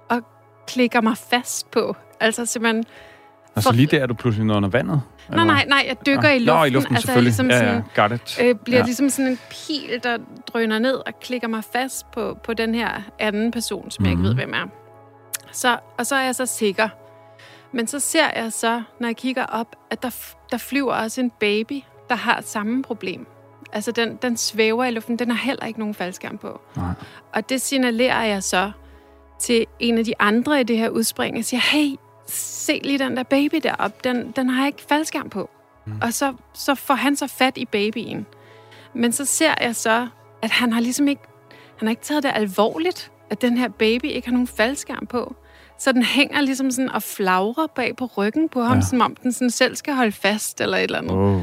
[0.09, 0.21] og
[0.67, 1.95] klikker mig fast på.
[2.19, 2.85] Altså simpelthen...
[3.55, 3.75] Altså for...
[3.75, 5.01] lige der er du pludselig under vandet?
[5.29, 6.55] Nej, nej, nej, jeg dykker i luften.
[6.55, 7.29] Nå, i luften, altså, selvfølgelig.
[7.29, 8.39] Ligesom ja, sådan, ja, it.
[8.41, 8.85] øh, bliver ja.
[8.85, 10.17] ligesom sådan en pil, der
[10.47, 12.89] drøner ned og klikker mig fast på, på den her
[13.19, 14.05] anden person, som mm.
[14.05, 14.37] jeg ikke ved, Mhm.
[14.37, 14.67] hvem er.
[15.51, 16.89] Så, og så er jeg så sikker.
[17.71, 20.09] Men så ser jeg så, når jeg kigger op, at der,
[20.51, 23.27] der flyver også en baby, der har samme problem.
[23.73, 25.19] Altså, den, den svæver i luften.
[25.19, 26.61] Den har heller ikke nogen faldskærm på.
[26.75, 26.91] Nej.
[27.33, 28.71] Og det signalerer jeg så
[29.39, 31.35] til en af de andre i det her udspring.
[31.35, 31.95] Jeg siger, hey,
[32.27, 33.97] se lige den der baby deroppe.
[34.03, 35.49] Den, den har ikke faldskærm på.
[35.85, 35.99] Mm.
[36.01, 38.25] Og så, så får han så fat i babyen.
[38.93, 40.07] Men så ser jeg så,
[40.41, 41.21] at han har ligesom ikke,
[41.77, 45.35] han har ikke taget det alvorligt, at den her baby ikke har nogen faldskærm på.
[45.79, 48.81] Så den hænger ligesom sådan og flagrer bag på ryggen på ham, Ja.
[48.81, 51.11] som om den sådan selv skal holde fast eller et eller andet.
[51.15, 51.41] Oh.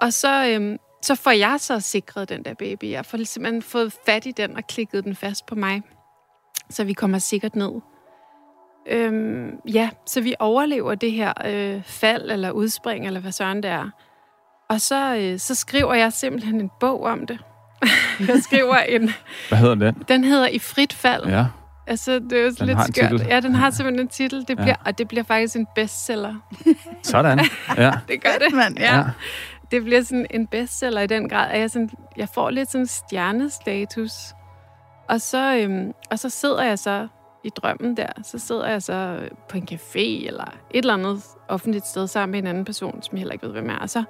[0.00, 2.84] Og så, øhm, så får jeg så sikret den der baby.
[2.90, 5.82] Jeg får simpelthen fået fat i den og klikket den fast på mig.
[6.70, 7.70] Så vi kommer sikkert ned.
[8.88, 13.70] Øhm, ja, så vi overlever det her øh, fald eller udspring, eller hvad søren det
[13.70, 13.90] er.
[14.68, 17.38] Og så, øh, så skriver jeg simpelthen en bog om det.
[18.28, 19.10] jeg skriver en...
[19.48, 19.94] Hvad hedder den?
[20.08, 21.26] Den hedder I frit fald.
[21.28, 21.46] Ja.
[21.86, 23.10] Altså, det er jo Den lidt har en skørt.
[23.10, 23.26] titel.
[23.26, 24.40] Ja, den har simpelthen en titel.
[24.40, 24.54] Det Ja.
[24.54, 26.34] bliver, Og det bliver faktisk en bestseller.
[27.02, 27.40] Sådan.
[27.76, 27.92] Ja.
[28.08, 28.54] Det gør det.
[28.56, 28.96] Mand, Ja.
[28.96, 29.04] ja.
[29.70, 32.86] det bliver sådan en bestseller i den grad, at jeg, sådan, jeg får lidt sådan
[32.86, 34.12] stjernestatus.
[35.08, 37.08] Og så, øhm, og så sidder jeg så
[37.44, 39.18] i drømmen der, så sidder jeg så
[39.48, 43.12] på en café eller et eller andet offentligt sted sammen med en anden person, som
[43.12, 43.76] jeg heller ikke ved, hvem er.
[43.78, 44.04] Og så,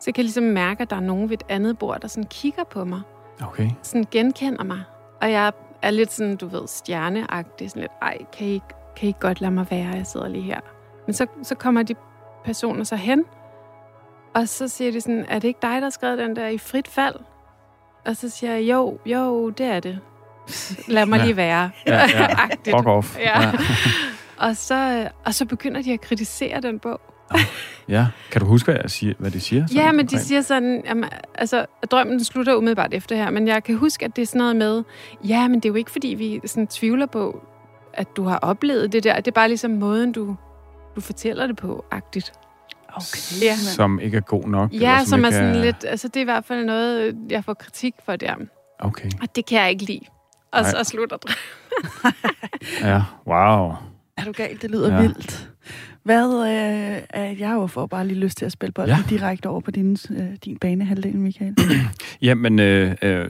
[0.00, 2.28] så kan jeg ligesom mærke, at der er nogen ved et andet bord, der sådan
[2.30, 3.00] kigger på mig,
[3.42, 3.70] Okay.
[3.82, 4.82] sådan genkender mig.
[5.20, 8.62] Og jeg er lidt sådan, du ved, stjerneagtig, sådan lidt, ej, kan I,
[8.96, 10.60] kan I godt lade mig være, jeg sidder lige her.
[11.06, 11.94] Men så, så kommer de
[12.44, 13.24] personer så hen,
[14.34, 16.58] og så siger de sådan, er det ikke dig, der har skrevet den der i
[16.58, 17.14] frit fald?
[18.06, 19.98] Og så siger jeg, jo, jo, det er det.
[20.88, 21.24] Lad mig Ja.
[21.24, 21.70] lige være.
[21.86, 22.28] Ja, ja.
[22.76, 23.18] Fuck off.
[23.18, 23.52] Ja.
[24.38, 27.00] Og så, og så begynder de at kritisere den bog.
[27.88, 28.06] Ja.
[28.30, 29.66] Kan du huske, hvad, jeg siger, hvad de siger?
[29.74, 33.64] Ja, men de siger sådan, jamen, altså, at drømmen slutter umiddelbart efter her, men jeg
[33.64, 34.82] kan huske, at det er sådan noget med,
[35.24, 37.42] ja, men det er jo ikke, fordi vi sådan tvivler på,
[37.92, 39.16] at du har oplevet det der.
[39.16, 40.36] Det er bare ligesom måden, du,
[40.96, 42.32] du fortæller det på, agtigt.
[42.88, 43.56] Okay, Ja.
[43.56, 44.72] Som ikke er god nok?
[44.72, 47.54] Ja, eller som er sådan lidt, altså det er i hvert fald noget, jeg får
[47.54, 48.34] kritik for der.
[48.78, 49.10] Okay.
[49.22, 50.00] Og det kan jeg ikke lide.
[50.52, 50.70] Og Nej.
[50.70, 52.14] så slutter drømmen.
[52.80, 53.74] Ja, wow.
[54.16, 54.62] Er du galt?
[54.62, 55.00] Det lyder ja.
[55.00, 55.48] vildt.
[56.08, 59.16] Hvad, øh, er jeg jo bare lige lyst til at spille bolden Ja.
[59.16, 61.54] direkte over på din, øh, din banehalvdel, Michael.
[62.22, 63.28] Jamen, øh, øh,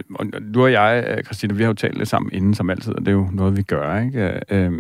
[0.55, 3.01] du og jeg, øh, Christine, vi har jo talt lidt sammen inden som altid, og
[3.01, 4.41] det er jo noget, vi gør, ikke?
[4.51, 4.73] Øh,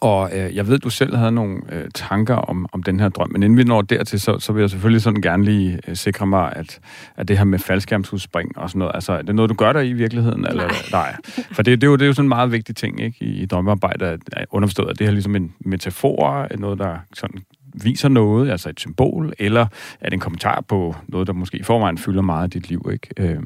[0.00, 3.28] og øh, jeg ved, du selv havde nogle øh, tanker om, om den her drøm,
[3.32, 6.26] men inden vi når dertil, så, så vil jeg selvfølgelig sådan gerne lige øh, sikre
[6.26, 6.80] mig, at,
[7.16, 9.80] at det her med faldskærmsudspring og sådan noget, altså er det noget, du gør der
[9.80, 10.46] i virkeligheden?
[10.46, 10.76] Eller, Nej.
[10.92, 11.16] nej.
[11.52, 13.42] For det, det, er jo, det er jo sådan en meget vigtig ting ikke, i,
[13.42, 17.40] i drømmearbejde, at, at underforstået, at det her er ligesom en metafor, noget, der sådan
[17.84, 19.66] viser noget, altså et symbol, eller
[20.00, 22.90] er det en kommentar på noget, der måske i forvejen fylder meget af dit liv.
[22.92, 23.08] Ikke?
[23.16, 23.42] Øh,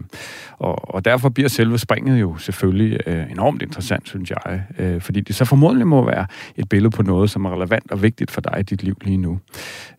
[0.59, 5.21] og, og derfor bliver selve springet jo selvfølgelig øh, enormt interessant, synes jeg, øh, fordi
[5.21, 8.41] det så formodentlig må være et billede på noget, som er relevant og vigtigt for
[8.41, 9.39] dig i dit liv lige nu.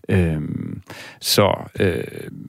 [0.10, 0.41] Øh,
[1.22, 2.04] så øh,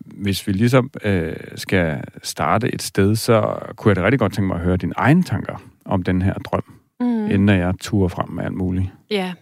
[0.07, 4.47] hvis vi ligesom øh, skal starte et sted, så kunne jeg da rigtig godt tænke
[4.47, 6.62] mig at høre dine egne tanker om den her drøm,
[7.01, 7.31] Mm.
[7.31, 8.87] inden jeg turer frem med alt muligt.
[9.11, 9.33] Ja,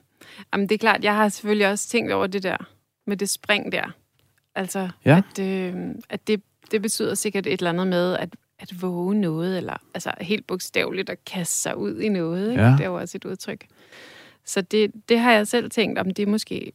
[0.52, 1.04] Jamen, det er klart.
[1.04, 2.56] Jeg har selvfølgelig også tænkt over det der
[3.06, 3.84] med det spring der.
[4.54, 5.22] Altså, Ja.
[5.30, 5.74] at, øh,
[6.08, 10.12] at det, det betyder sikkert et eller andet med at, at våge noget, eller altså
[10.20, 12.50] helt bogstaveligt at kaste sig ud i noget.
[12.50, 12.62] Ikke?
[12.62, 12.70] Ja.
[12.70, 13.66] Det er jo også et udtryk.
[14.44, 16.72] Så det, det har jeg selv tænkt, om det måske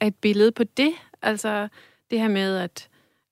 [0.00, 0.92] er et billede på det.
[1.22, 1.68] Altså
[2.10, 2.88] det her med, at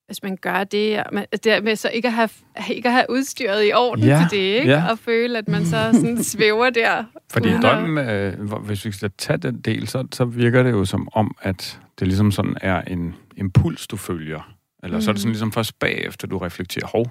[0.07, 2.29] hvis man gør det, man, det med så ikke at have,
[2.71, 4.71] ikke at have udstyret i orden Ja, til det, ikke?
[4.73, 4.91] ja.
[4.91, 7.05] og føle, at man så sådan svæver der.
[7.31, 10.85] Fordi at- drømmen, øh, hvis vi skal tage den del, så, så virker det jo
[10.85, 14.55] som om, at det ligesom sådan er en impuls, du følger.
[14.83, 15.01] Eller mm.
[15.03, 15.33] så er det sådan Mhm.
[15.33, 17.07] ligesom først bagefter, du reflekterer, hov,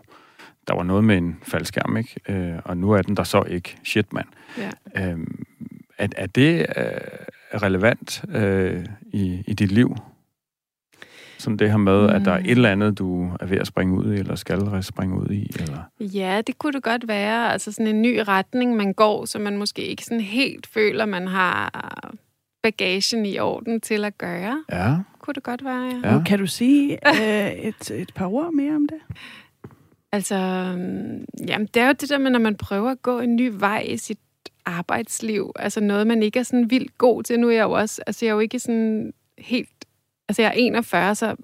[0.68, 2.16] der var noget med en faldskærm, ikke?
[2.30, 3.78] Øh, og nu er den der så ikke.
[3.84, 4.28] Shit, mand.
[4.58, 4.70] Ja.
[5.10, 5.44] Øhm,
[5.98, 6.86] er, er det øh,
[7.62, 9.96] relevant øh, i, i dit liv?
[11.42, 12.16] Sådan det her med, mm.
[12.16, 12.46] at der er Mm.
[12.46, 15.52] et eller andet, du er ved at springe ud i, eller skal springe ud i,
[15.60, 15.78] eller...
[16.00, 17.52] Ja, det kunne det godt være.
[17.52, 21.28] Altså sådan en ny retning, man går, så man måske ikke sådan helt føler, man
[21.28, 21.72] har
[22.64, 24.64] bagagen i orden til at gøre.
[24.72, 26.14] Ja, Kunne det godt være, ja.
[26.14, 26.24] Ja.
[26.24, 28.98] Kan du sige øh, et, et par ord mere om det?
[30.12, 33.36] Altså, øhm, jamen, det er jo det der med, når man prøver at gå en
[33.36, 34.20] ny vej i sit
[34.66, 35.52] arbejdsliv.
[35.56, 37.40] Altså noget, man ikke er sådan vildt god til.
[37.40, 39.70] Nu er jeg jo også, altså jeg er jo ikke sådan helt,
[40.32, 41.36] altså jeg er 41, så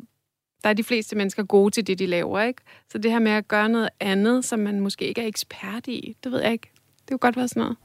[0.63, 2.61] der er de fleste mennesker gode til det, de laver, ikke?
[2.91, 6.15] Så det her med at gøre noget andet, som man måske ikke er ekspert i,
[6.23, 6.71] det ved jeg ikke.
[6.99, 7.77] Det kunne godt være sådan noget.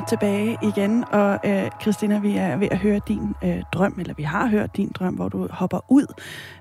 [0.00, 4.14] Er tilbage igen, og øh, Christina, vi er ved at høre din øh, drøm, eller
[4.14, 6.06] vi har hørt din drøm, hvor du hopper ud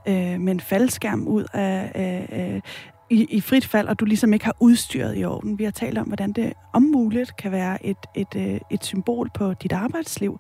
[0.08, 2.62] øh, med en faldskærm ud af, øh,
[3.10, 5.60] i, i frit fald, og du ligesom ikke har udstyret i orden.
[5.60, 9.30] Vi har talt om, hvordan det om muligt kan være et, et, øh, et, symbol
[9.34, 10.40] på dit arbejdsliv,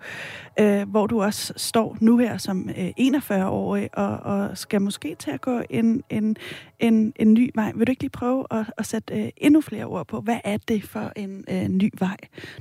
[0.59, 5.31] øh, hvor du også står nu her som øh, 41-årig og, og skal måske til
[5.31, 6.35] at gå en, en,
[6.79, 7.71] en, en ny vej.
[7.75, 10.57] Vil du ikke lige prøve at, at sætte øh, endnu flere ord på, hvad er
[10.57, 12.17] det for en øh, ny vej,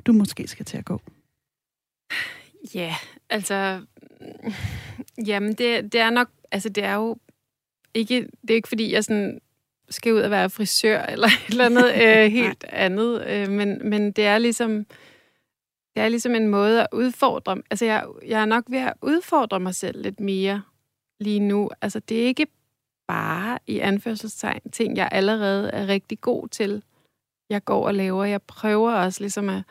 [0.07, 1.01] du måske skal til at gå?
[2.75, 2.95] Ja,
[3.31, 3.81] altså...
[4.21, 4.53] Mm,
[5.27, 6.29] jamen, det, det er nok...
[6.53, 7.17] Altså, det er jo
[7.95, 8.29] ikke...
[8.43, 9.41] Det er ikke, fordi jeg sådan
[9.91, 13.27] skal ud og være frisør eller et eller andet øh, helt andet.
[13.27, 14.87] Øh, men, men det er ligesom
[15.99, 17.57] det er ligesom en måde at udfordre...
[17.71, 20.63] Altså, jeg, jeg er nok ved at udfordre mig selv lidt mere
[21.21, 21.71] lige nu.
[21.81, 22.47] Altså, det er ikke
[23.09, 26.83] bare i anførselstegn ting, jeg allerede er rigtig god til,
[27.51, 28.25] jeg går og laver.
[28.25, 29.63] Jeg prøver også ligesom at,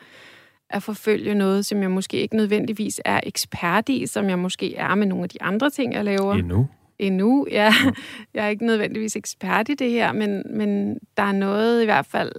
[0.70, 4.94] at forfølge noget, som jeg måske ikke nødvendigvis er ekspert i, som jeg måske er
[4.94, 6.34] med nogle af de andre ting, jeg laver.
[6.34, 6.68] Endnu
[6.98, 7.46] endnu.
[7.50, 7.72] Ja,
[8.34, 12.06] jeg er ikke nødvendigvis ekspert i det her, men, men der er noget i hvert
[12.06, 12.32] fald,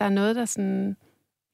[0.00, 0.96] der er noget, der sådan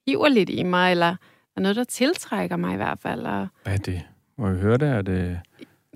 [0.07, 3.21] hiver lidt i mig, eller der er noget, der tiltrækker mig i hvert fald.
[3.21, 4.03] Og, Hvad er det?
[4.38, 4.88] Må jeg høre det?
[4.88, 5.40] Er det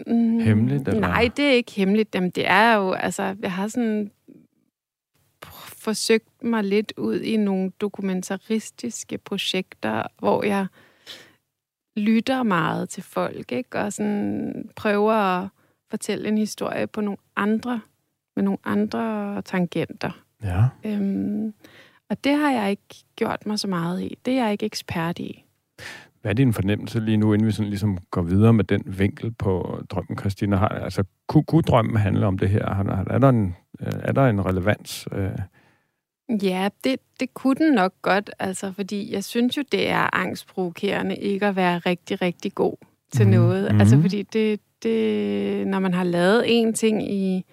[0.06, 0.88] mm, hemmeligt?
[0.88, 1.00] Eller?
[1.00, 2.14] Nej, det er ikke hemmeligt.
[2.14, 4.10] Jamen, det er jo, altså, jeg har sådan
[5.86, 10.66] forsøgt mig lidt ud i nogle dokumentaristiske projekter, hvor jeg
[11.96, 13.78] lytter meget til folk, ikke?
[13.78, 15.48] Og sådan prøver at
[15.90, 17.80] fortælle en historie på nogle andre,
[18.36, 20.22] med nogle andre tangenter.
[20.42, 20.64] Ja.
[20.84, 21.54] Øhm,
[22.10, 24.18] og det har jeg ikke gjort mig så meget i.
[24.24, 25.44] Det er jeg ikke ekspert i.
[26.20, 29.30] Hvad er din fornemmelse lige nu, inden vi sådan ligesom går videre med den vinkel
[29.32, 30.68] på drømmen, Christina har?
[30.68, 32.64] Altså, kunne, kunne drømmen handle om det her?
[33.10, 35.08] Er der en, er der en relevans?
[35.12, 35.30] Øh?
[36.42, 41.16] Ja, det, det kunne den nok godt, altså, fordi jeg synes jo, det er angstprovokerende
[41.16, 42.76] ikke at være rigtig, rigtig god
[43.12, 43.32] til mm.
[43.32, 43.80] noget.
[43.80, 47.44] Altså, fordi det, det, når man har lavet en ting i,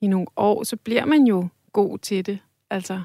[0.00, 2.38] i nogle år, så bliver man jo god til det.
[2.70, 3.00] Altså.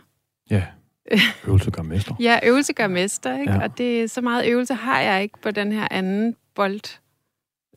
[0.49, 0.63] Ja,
[1.47, 2.15] øvelse gør mester.
[2.19, 3.53] ja, øvelse gør mester, ikke?
[3.53, 3.63] Ja.
[3.63, 6.99] Og det, så meget øvelse har jeg ikke på den her anden bold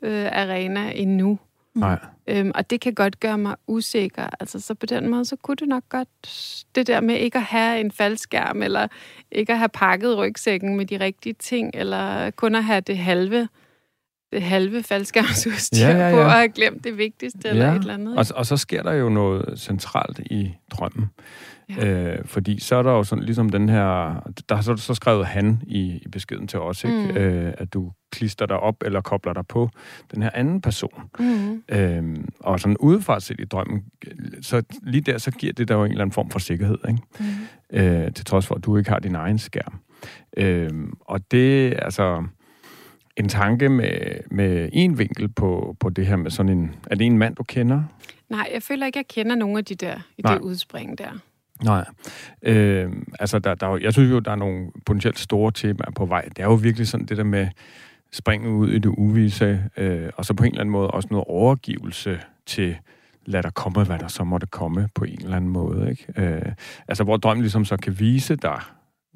[0.03, 1.39] øh, arena endnu.
[1.75, 1.99] Nej.
[2.27, 4.29] Øhm, og det kan godt gøre mig usikker.
[4.41, 6.65] Altså, så på den måde, så kunne det nok godt...
[6.75, 8.89] Det der med ikke at have en faldskærm, eller
[9.33, 13.49] ikke at have pakket rygsækken med de rigtige ting, eller kun at have det halve
[14.33, 16.15] det halve faldskærmsudstyr ja, ja, ja.
[16.15, 17.51] på at have glemt det vigtigste ja.
[17.51, 18.19] eller et eller andet.
[18.19, 21.11] Og, og så sker der jo noget centralt i drømmen.
[21.77, 21.87] Ja.
[21.87, 24.21] Øh, fordi så er der jo sådan ligesom den her...
[24.49, 26.97] Der har så, så skrevet han i, i beskeden til os, ikke?
[26.97, 27.17] Mm.
[27.17, 29.71] Øh, at du klister dig op eller kobler dig på
[30.15, 31.03] den her anden person.
[31.19, 31.63] Mm.
[31.69, 33.85] Øh, og sådan udefra set i drømmen,
[34.43, 37.01] så lige der, så giver det der jo en eller anden form for sikkerhed, ikke?
[37.21, 37.79] Mm.
[37.79, 39.81] Øh, til trods for, at du ikke har din egen skærm.
[40.37, 42.25] Øh, og det, altså
[43.19, 43.91] en tanke med,
[44.31, 46.75] med en vinkel på, på det her med sådan en...
[46.91, 47.83] Er det en mand, du kender?
[48.29, 50.35] Nej, jeg føler ikke, jeg kender nogen af de der i Nej.
[50.35, 51.11] det udspring der.
[51.65, 51.85] Nej.
[52.43, 56.23] Øh, altså, der, der, jeg synes jo, der er nogle potentielt store temaer på vej.
[56.29, 57.49] Det er jo virkelig sådan det der med
[58.13, 61.25] springe ud i det uvise, øh, og så på en eller anden måde også noget
[61.29, 62.77] overgivelse til
[63.27, 65.91] lad der komme, hvad der så måtte komme på en eller anden måde.
[65.91, 66.07] Ikke?
[66.17, 66.53] Øh,
[66.89, 68.61] altså, hvor drømmen ligesom så kan vise dig,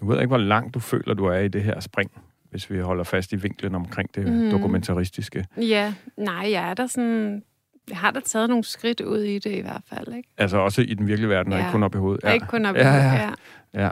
[0.01, 2.11] nu ved jeg ikke, hvor langt du føler, du er i det her spring,
[2.53, 4.51] hvis vi holder fast i vinklen omkring det mm.
[4.51, 5.47] dokumentaristiske.
[5.57, 7.43] Ja, nej, jeg er der sådan...
[7.89, 10.29] Jeg har da taget nogle skridt ud i det i hvert fald, ikke?
[10.39, 11.59] Altså også i den virkelige verden, ja.
[11.59, 12.25] og ikke kun op i hovedet.
[12.25, 12.33] Ja.
[12.33, 13.31] Ikke kun op i ja, hovedet, ja.
[13.75, 13.85] ja.
[13.85, 13.91] ja.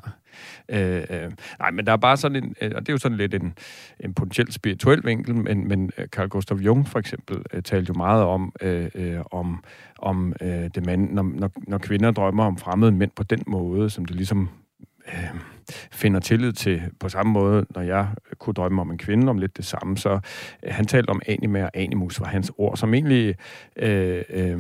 [0.68, 3.18] Øh, øh, nej, men der er bare sådan en, øh, og det er jo sådan
[3.18, 3.54] lidt en,
[4.00, 7.94] en potentielt spirituel vinkel, men, men øh, Carl Gustav Jung for eksempel øh, talte jo
[7.94, 9.64] meget om, øh, øh, om,
[9.98, 13.90] om øh, det mand, når, når, når kvinder drømmer om fremmede mænd på den måde,
[13.90, 14.48] som det ligesom
[15.14, 15.40] øh,
[15.92, 19.56] finder tillid til på samme måde, når jeg kunne drømme om en kvinde, om lidt
[19.56, 19.98] det samme.
[19.98, 20.20] Så
[20.62, 23.34] øh, han talte om anima og animus var hans ord, som egentlig
[23.76, 24.58] øh, øh,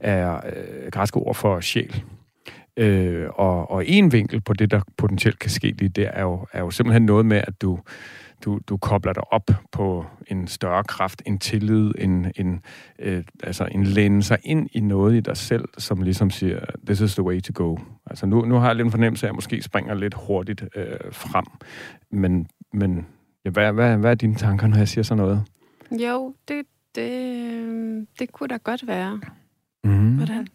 [0.00, 2.04] er øh, græske ord for sjæl.
[2.76, 6.46] Øh, og, og en vinkel på det, der potentielt kan ske lige der, er jo,
[6.52, 7.78] er jo simpelthen noget med, at du
[8.44, 12.60] du, du kobler dig op på en større kraft, en tillid, en, en,
[12.98, 17.00] øh, altså en læne sig ind i noget i dig selv, som ligesom siger, this
[17.00, 17.76] is the way to go.
[18.06, 20.64] Altså nu, nu har jeg lidt en fornemmelse af, at jeg måske springer lidt hurtigt
[20.76, 21.44] øh, frem,
[22.10, 23.06] men, men
[23.44, 25.44] ja, hvad, hvad, hvad er dine tanker, når jeg siger sådan noget?
[25.90, 29.20] Jo, det, det, det kunne da godt være.
[29.84, 30.16] Mm.
[30.16, 30.46] Hvordan?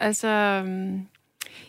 [0.00, 1.06] Altså, øhm,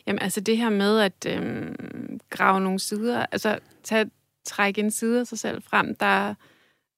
[0.08, 4.10] jamen, altså det her med at øhm, grave nogle sider, altså tage,
[4.50, 6.34] trække en side af sig selv frem, der,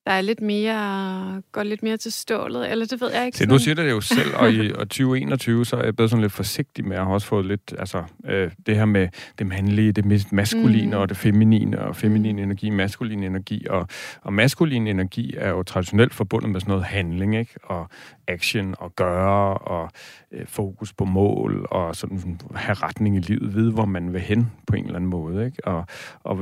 [0.06, 3.38] der er lidt mere, går lidt mere til stålet, eller det ved jeg ikke.
[3.38, 6.22] Så nu siger det jo selv, og i og 2021, så er jeg blevet sådan
[6.22, 9.08] lidt forsigtig med, at have også fået lidt, altså øh, det her med
[9.40, 11.02] det mandlige, det maskuline mm.
[11.02, 13.88] og det feminine, og feminin energi, maskulin energi, og,
[14.22, 17.56] og maskulin energi er jo traditionelt forbundet med sådan noget handling, ikke?
[17.64, 17.90] Og
[18.28, 19.90] action, og gøre, og
[20.32, 24.52] øh, fokus på mål, og sådan have retning i livet, vide, hvor man vil hen
[24.68, 25.68] på en eller anden måde, ikke?
[25.68, 25.86] Og,
[26.24, 26.40] og,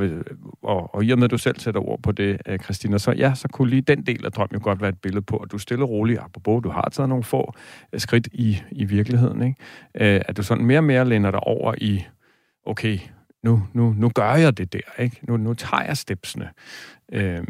[0.61, 3.11] og, og i og med, at du selv sætter ord på det, øh, Christina, så
[3.11, 5.51] ja, så kunne lige den del af drømmen jo godt være et billede på, at
[5.51, 7.53] du stille og roligt, apropos, du har taget nogle få
[7.93, 9.55] øh, skridt i, i virkeligheden, ikke?
[10.15, 12.05] Øh, at du sådan mere og mere lænder dig over i,
[12.65, 12.99] okay,
[13.43, 15.19] nu, nu, nu gør jeg det der, ikke?
[15.23, 16.49] Nu, nu tager jeg stepsene.
[17.11, 17.43] Øh,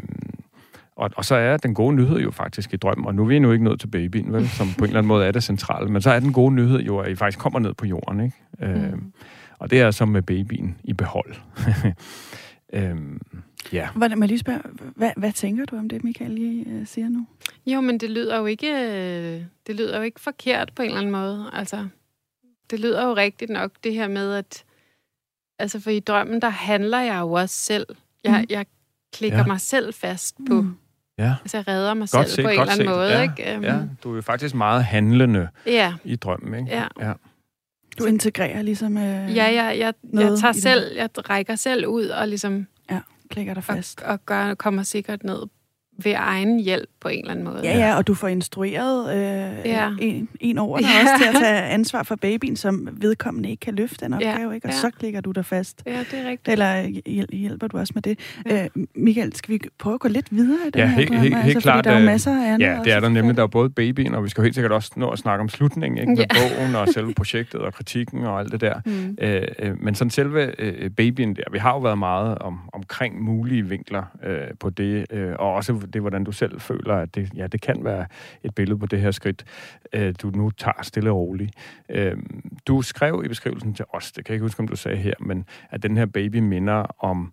[0.96, 3.38] og, og så er den gode nyhed jo faktisk i drøm, og nu er vi
[3.38, 5.88] nu ikke nået til babyen, vel, som på en eller anden måde er det centrale,
[5.88, 8.36] men så er den gode nyhed jo, at I faktisk kommer ned på jorden, ikke?
[8.60, 9.12] Øh, mm.
[9.58, 11.34] Og det er så med babyen i behold.
[12.72, 13.20] øhm,
[13.72, 13.88] ja.
[13.94, 14.60] Hvordan, må jeg lige spørge,
[14.96, 17.26] hvad, hvad tænker du om det, Michael lige uh, siger nu?
[17.66, 21.00] Jo, men det lyder jo ikke, øh, det lyder jo ikke forkert på en eller
[21.00, 21.50] anden måde.
[21.52, 21.88] Altså,
[22.70, 24.64] det lyder jo rigtigt nok, det her med, at
[25.58, 27.86] altså for i drømmen, der handler jeg jo også selv.
[28.24, 28.46] Jeg, mm.
[28.50, 28.66] jeg
[29.12, 29.46] klikker ja.
[29.46, 30.76] mig selv fast på, mm.
[31.20, 31.34] Ja.
[31.40, 32.86] Altså, jeg redder mig godt selv set, på en eller anden set.
[32.86, 33.08] måde.
[33.08, 33.22] Ja.
[33.22, 33.56] Ikke?
[33.56, 33.78] Um, ja.
[34.02, 35.94] Du er jo faktisk meget handlende ja.
[36.04, 36.54] i drømmen.
[36.54, 36.76] Ikke?
[36.76, 36.86] Ja.
[37.00, 37.12] ja.
[37.98, 42.28] Du integrerer ligesom øh, Ja, jeg, jeg, jeg tager selv, jeg rækker selv ud og
[42.28, 42.66] ligesom...
[43.30, 44.02] Klikker dig fast.
[44.02, 45.46] Og, og gør, kommer sikkert ned
[46.04, 47.60] ved egen hjælp på en eller anden måde.
[47.62, 49.90] Ja, ja, og du får instrueret øh, ja.
[50.00, 51.02] en, en over dig ja.
[51.02, 54.54] også til at tage ansvar for babyen, som vedkommende ikke kan løfte den opgave, ja.
[54.54, 54.66] ikke?
[54.66, 54.76] og ja.
[54.76, 55.82] så klikker du dig fast.
[55.86, 56.48] Ja, det er rigtigt.
[56.48, 56.86] Eller
[57.32, 58.18] hjælper du også med det.
[58.46, 58.64] Ja.
[58.64, 61.34] Øh, Michael, skal vi prøve at gå lidt videre i den ja, her helt, helt,
[61.34, 61.84] altså, helt klart.
[61.84, 62.66] der er jo masser af andet.
[62.66, 63.36] Ja, det er der nemlig.
[63.36, 65.98] Der er både babyen, og vi skal helt sikkert også nå at snakke om slutningen,
[65.98, 66.10] ikke?
[66.10, 66.26] med ja.
[66.58, 68.80] bogen og selve projektet og kritikken og alt det der.
[68.86, 69.16] Mm.
[69.20, 73.22] Øh, øh, men sådan selve øh, babyen der, vi har jo været meget om, omkring
[73.22, 77.30] mulige vinkler øh, på det, øh, og også det, hvordan du selv føler, at det,
[77.36, 78.06] ja, det kan være
[78.42, 79.44] et billede på det her skridt,
[79.92, 81.52] øh, du nu tager stille og roligt.
[81.88, 82.16] Øh,
[82.66, 85.14] du skrev i beskrivelsen til os, det kan jeg ikke huske, om du sagde her,
[85.20, 87.32] men at den her baby minder om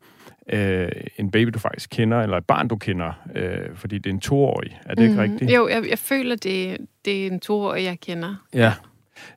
[0.49, 4.13] øh, en baby, du faktisk kender, eller et barn, du kender, øh, fordi det er
[4.13, 4.81] en toårig.
[4.85, 5.09] Er det mm.
[5.09, 5.51] ikke rigtigt?
[5.51, 8.35] Jo, jeg, jeg føler, det, det er en toårig, jeg kender.
[8.53, 8.73] Ja.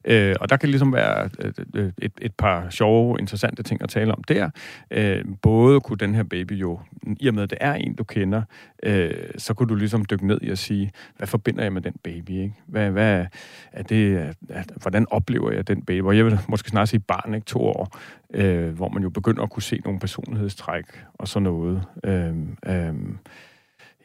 [0.04, 3.88] Øh, og der kan ligesom være øh, øh, et, et par sjove, interessante ting at
[3.88, 4.50] tale om der.
[4.90, 6.80] Øh, både kunne den her baby jo,
[7.20, 8.42] i og med at det er en, du kender,
[8.82, 11.94] øh, så kunne du ligesom dykke ned i at sige, hvad forbinder jeg med den
[12.02, 12.30] baby?
[12.30, 12.54] Ikke?
[12.66, 13.26] Hvad, hvad
[13.72, 14.16] er det,
[14.48, 16.04] at, hvordan oplever jeg den baby?
[16.04, 17.44] Og jeg vil måske snart sige barn, ikke?
[17.44, 17.98] To år,
[18.34, 21.82] øh, hvor man jo begynder at kunne se nogle personlighedstræk og sådan noget.
[22.04, 22.28] Øh,
[22.66, 22.94] øh,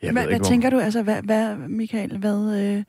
[0.02, 2.84] jeg hvad, ikke, hvad tænker du, altså, hvad, hvad Michael, hvad, øh,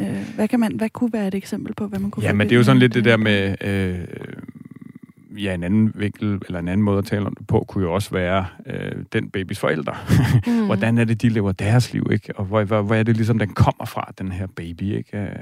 [0.00, 2.48] Øh, hvad, kan man, hvad kunne være et eksempel på, hvad man kunne Ja, men
[2.48, 3.56] det er jo sådan lidt det der med...
[3.60, 3.98] Øh,
[5.38, 7.94] ja, en anden vinkel, eller en anden måde at tale om det på, kunne jo
[7.94, 9.96] også være øh, den babys forældre.
[10.46, 10.66] Mm.
[10.66, 12.38] Hvordan er det, de lever deres liv, ikke?
[12.38, 15.18] Og hvor, hvor, hvor er det ligesom, den kommer fra, den her baby, ikke?
[15.18, 15.36] Øh,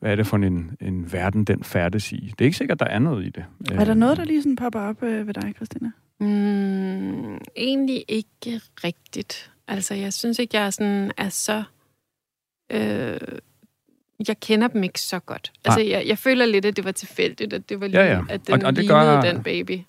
[0.00, 2.32] hvad er det for en, en verden, den færdes i?
[2.38, 3.44] Det er ikke sikkert, der er noget i det.
[3.72, 5.90] Er der noget, der lige sådan popper op øh, ved dig, Christina?
[6.20, 9.52] Mm, egentlig ikke rigtigt.
[9.68, 11.62] Altså, jeg synes ikke, jeg er, sådan, er så...
[12.72, 13.18] Øh,
[14.28, 15.52] jeg kender dem ikke så godt.
[15.64, 18.20] Altså, jeg, jeg føler lidt, at det var tilfældigt, at det var lige, ja, ja.
[18.28, 19.80] at den og, og det gør, den baby.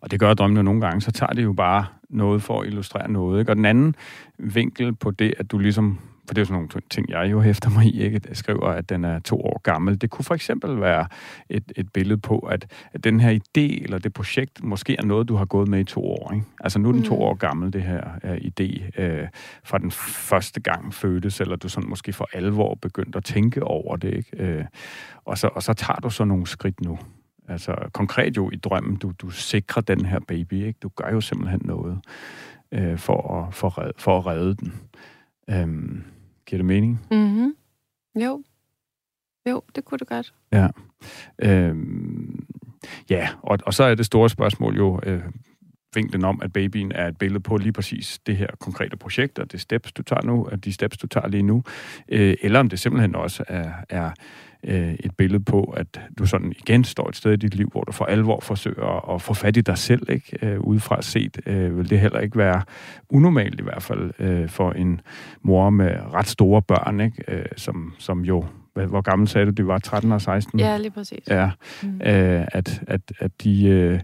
[0.00, 3.10] Og det gør drømmene nogle gange, så tager det jo bare noget for at illustrere
[3.10, 3.40] noget.
[3.40, 3.52] Ikke?
[3.52, 3.94] Og den anden
[4.38, 7.70] vinkel på det, at du ligesom for det er sådan nogle ting, jeg jo hæfter
[7.70, 8.20] mig i, ikke?
[8.28, 10.00] Jeg skriver, at den er to år gammel.
[10.00, 11.06] Det kunne for eksempel være
[11.48, 15.28] et, et billede på, at, at den her idé eller det projekt måske er noget,
[15.28, 16.32] du har gået med i to år.
[16.34, 16.46] Ikke?
[16.60, 17.06] Altså nu er den mm.
[17.06, 19.28] to år gammel, det her uh, idé, uh,
[19.64, 23.96] fra den første gang fødtes, eller du sådan måske for alvor begyndt at tænke over
[23.96, 24.14] det.
[24.14, 24.58] Ikke?
[24.58, 24.64] Uh,
[25.24, 26.98] og, så, og så tager du så nogle skridt nu.
[27.48, 30.78] Altså konkret jo i drømmen, du, du sikrer den her baby, ikke?
[30.82, 32.00] Du gør jo simpelthen noget
[32.72, 34.72] uh, for, at, for, for at redde den.
[35.62, 36.04] Um,
[36.54, 37.00] Giver det mening?
[37.10, 37.54] Mm-hmm.
[38.22, 38.42] Jo.
[39.48, 40.34] Jo, det kunne det godt.
[40.52, 40.68] Ja.
[41.42, 42.46] Øhm,
[43.10, 45.22] ja, og, og så er det store spørgsmål jo øh,
[45.94, 49.52] vinklen om, at babyen er et billede på lige præcis det her konkrete projekt, og
[49.52, 51.62] det steps, du tager nu, og de steps, du tager lige nu,
[52.08, 54.10] øh, eller om det simpelthen også er, er
[54.64, 57.84] øh, et billede på, at du sådan igen står et sted i dit liv, hvor
[57.84, 60.38] du for alvor forsøger at få fat i dig selv, ikke?
[60.42, 62.62] Øh, udefra set øh, vil det heller ikke være
[63.08, 65.00] unormalt i hvert fald øh, for en
[65.42, 67.24] mor med ret store børn, ikke?
[67.28, 68.44] Øh, som, som jo
[68.74, 70.60] hvor gammel sagde du, det var 13 og 16?
[70.60, 71.28] Ja, lige præcis.
[71.28, 71.50] Ja,
[71.82, 72.00] mm.
[72.04, 73.64] øh, at, at, at de...
[73.66, 74.00] Øh,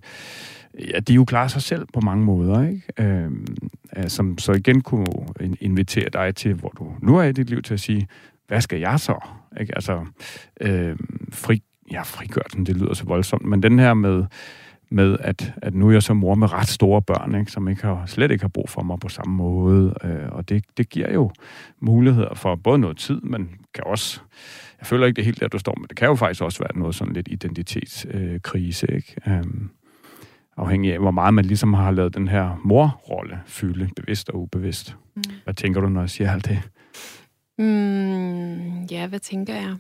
[0.89, 2.83] ja, de jo klarer sig selv på mange måder, ikke?
[2.99, 3.31] Øh,
[4.09, 5.07] som så igen kunne
[5.61, 8.09] invitere dig til, hvor du nu er i dit liv, til at sige,
[8.49, 9.15] hvad skal jeg så?
[9.61, 9.75] Ikke?
[9.75, 10.07] Altså,
[10.61, 10.97] øh,
[11.33, 11.63] fri,
[11.93, 14.25] ja, frigørelsen, det lyder så voldsomt, men den her med,
[14.91, 17.83] med, at, at nu er jeg så mor med ret store børn, ikke, som ikke
[17.83, 19.95] har, slet ikke har brug for mig på samme måde.
[20.05, 21.31] Øh, og det, det giver jo
[21.81, 24.21] muligheder for både noget tid, men kan også...
[24.79, 26.79] Jeg føler ikke, det helt der, du står, men det kan jo faktisk også være
[26.79, 29.17] noget sådan lidt identitetskrise, øh, ikke?
[29.27, 29.71] Um,
[30.57, 34.97] afhængig af, hvor meget man ligesom har lavet den her morrolle fylde, bevidst og ubevidst.
[35.15, 35.23] Mm.
[35.45, 36.63] Hvad tænker du, når jeg siger alt det?
[37.59, 39.77] Mm, ja, hvad tænker jeg?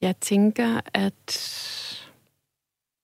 [0.00, 1.48] Jeg tænker, at...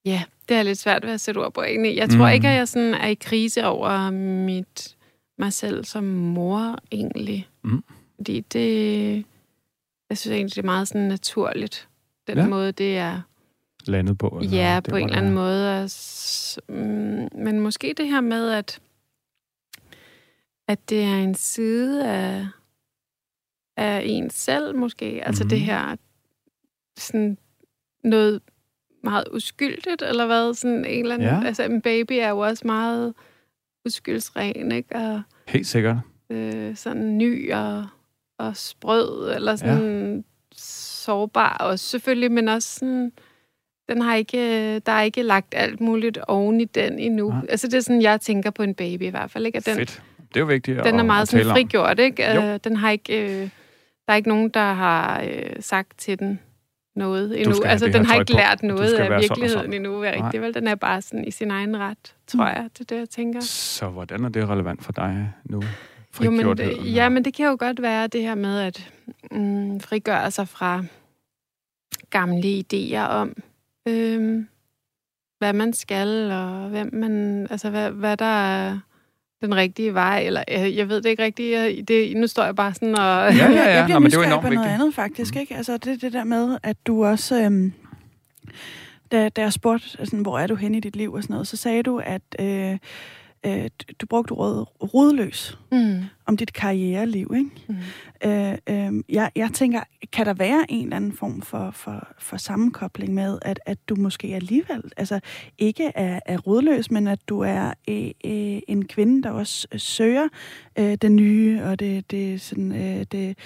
[0.05, 1.95] Ja, det er lidt svært ved at sætte ord på egentlig.
[1.95, 2.33] Jeg tror mm.
[2.33, 4.11] ikke, at jeg sådan er i krise over
[4.45, 4.97] mit,
[5.37, 7.47] mig selv som mor egentlig.
[7.63, 7.83] Mm.
[8.15, 9.25] Fordi det...
[10.09, 11.87] Jeg synes egentlig, det er meget sådan naturligt.
[12.27, 12.47] Den ja.
[12.47, 13.21] måde, det er
[13.85, 14.39] landet på?
[14.41, 15.81] Eller ja, på en eller anden måde.
[15.81, 16.61] Altså,
[17.35, 18.79] men måske det her med, at,
[20.67, 22.47] at det er en side af,
[23.77, 25.25] af en selv, måske.
[25.25, 25.49] Altså mm-hmm.
[25.49, 25.65] det mhm.
[25.65, 25.95] her
[26.97, 27.37] sådan
[28.03, 28.41] noget
[29.03, 30.53] meget uskyldigt, eller hvad?
[30.53, 31.43] Sådan en eller anden, ja.
[31.45, 33.13] Altså en baby er jo også meget
[33.85, 34.95] uskyldsren, ikke?
[34.95, 35.97] Og, Helt sikkert.
[36.29, 37.87] Øh, sådan ny og,
[38.37, 40.21] og sprød, eller sådan ja.
[40.55, 43.11] sårbar også selvfølgelig, men også sådan
[43.89, 47.33] den har ikke, der er ikke lagt alt muligt oven i den endnu.
[47.33, 47.39] Ja.
[47.49, 49.45] Altså det er sådan, jeg tænker på en baby i hvert fald.
[49.45, 49.57] Ikke?
[49.57, 50.01] At den, Fedt.
[50.17, 52.33] Det er jo vigtigt Den er meget sådan frigjort, ikke?
[52.33, 52.41] Jo.
[52.41, 53.49] Øh, den har ikke, øh,
[54.07, 56.39] der er ikke nogen, der har øh, sagt til den
[56.95, 57.55] noget endnu.
[57.65, 59.73] Altså den har ikke lært noget af virkeligheden sådan sådan.
[59.73, 59.99] endnu.
[59.99, 60.53] Rigtig, vel?
[60.53, 62.47] Den er bare sådan i sin egen ret, tror mm.
[62.47, 62.69] jeg.
[62.73, 63.39] Det er det, jeg tænker.
[63.41, 65.61] Så hvordan er det relevant for dig nu?
[66.25, 68.91] Jo, men det, ja, men det kan jo godt være det her med at
[69.31, 70.83] mm, frigøre sig fra
[72.09, 73.33] gamle idéer om,
[73.87, 74.43] øh,
[75.39, 78.79] hvad man skal, og hvem man, altså hvad, hvad der er
[79.41, 81.51] den rigtige vej, eller jeg, jeg ved det ikke rigtigt.
[81.51, 83.35] Jeg, det, nu står jeg bare sådan og...
[83.35, 83.75] Ja, ja, ja.
[83.75, 85.35] Jeg bliver Nå, men det var enormt på noget andet, faktisk.
[85.35, 85.55] Ikke?
[85.55, 87.43] Altså, det det der med, at du også...
[87.43, 87.73] Øhm,
[89.11, 91.47] da, da jeg spurgte, altså, hvor er du henne i dit liv og sådan noget,
[91.47, 92.77] så sagde du, at øh,
[93.45, 93.69] øh,
[93.99, 96.03] du brugte ordet rodløs mm.
[96.25, 97.33] om dit karriereliv.
[97.35, 97.49] Ikke?
[97.67, 97.75] Mm.
[98.29, 102.37] Øh, øh, jeg, jeg tænker, kan der være en eller anden form for, for, for
[102.37, 105.19] sammenkobling med, at, at du måske alligevel altså,
[105.57, 109.79] ikke er, er rodløs, men at du er øh, øh, en kvinde, der også øh,
[109.79, 110.27] søger
[110.79, 113.37] øh, det nye og det, det, sådan, øh, det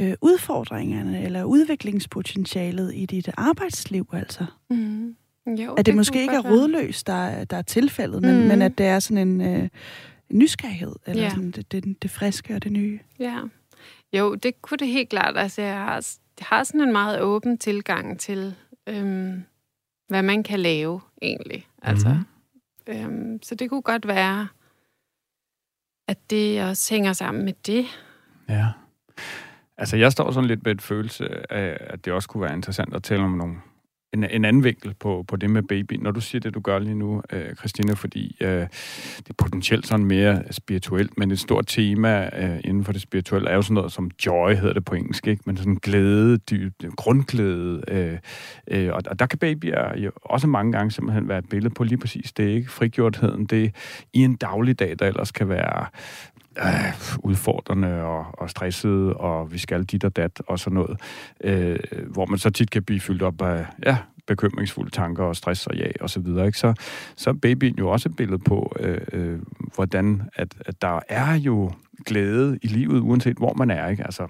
[0.00, 4.44] øh, udfordringerne eller udviklingspotentialet i dit arbejdsliv, altså?
[4.70, 5.16] Mm.
[5.46, 8.46] Jo, at det, det måske ikke er rodløst, der, der er tilfældet, men, mm.
[8.46, 9.68] men at det er sådan en øh,
[10.30, 11.30] nysgerrighed, eller ja.
[11.30, 13.00] sådan det, det, det friske og det nye.
[13.18, 13.38] Ja.
[14.12, 15.36] Jo, det kunne det helt klart.
[15.36, 15.94] Altså, jeg har,
[16.38, 18.54] jeg har sådan en meget åben tilgang til,
[18.86, 19.44] øhm,
[20.08, 21.66] hvad man kan lave, egentlig.
[21.82, 22.16] Altså,
[22.88, 22.92] mm.
[22.92, 24.48] øhm, så det kunne godt være,
[26.08, 27.86] at det også hænger sammen med det.
[28.48, 28.66] Ja.
[29.78, 32.94] Altså, jeg står sådan lidt med et følelse af, at det også kunne være interessant
[32.94, 33.56] at tale om nogle
[34.14, 35.92] en, en anden vinkel på, på det med baby.
[35.92, 38.48] Når du siger det, du gør lige nu, øh, Christina, fordi øh,
[39.16, 43.50] det er potentielt sådan mere spirituelt, men et stort tema øh, inden for det spirituelle
[43.50, 45.42] er jo sådan noget som joy, hedder det på engelsk, ikke?
[45.46, 47.82] men sådan glæde, dyb, grundglæde.
[47.88, 48.18] Øh,
[48.70, 51.84] øh, og, og der kan babyer jo også mange gange simpelthen være et billede på
[51.84, 52.70] lige præcis det, ikke?
[52.70, 53.74] Frigjortheden, det
[54.12, 55.86] i en dagligdag, der ellers kan være
[56.60, 61.00] øh, udfordrende og, og stressede, og vi skal dit og dat og sådan noget,
[61.44, 63.96] øh, hvor man så tit kan blive fyldt op af ja,
[64.26, 66.46] bekymringsfulde tanker og stress og ja og så videre.
[66.46, 66.58] Ikke?
[66.58, 66.74] Så,
[67.16, 69.38] så er babyen jo også et billede på, øh, øh,
[69.74, 71.72] hvordan at, at der er jo
[72.06, 73.88] glæde i livet, uanset hvor man er.
[73.88, 74.04] Ikke?
[74.04, 74.28] Altså,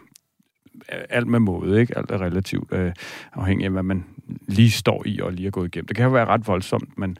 [0.89, 1.99] alt med måde, ikke?
[1.99, 2.93] Alt er relativt øh,
[3.33, 4.05] afhængig af, hvad man
[4.49, 5.87] lige står i og lige er gået igennem.
[5.87, 7.17] Det kan jo være ret voldsomt, men,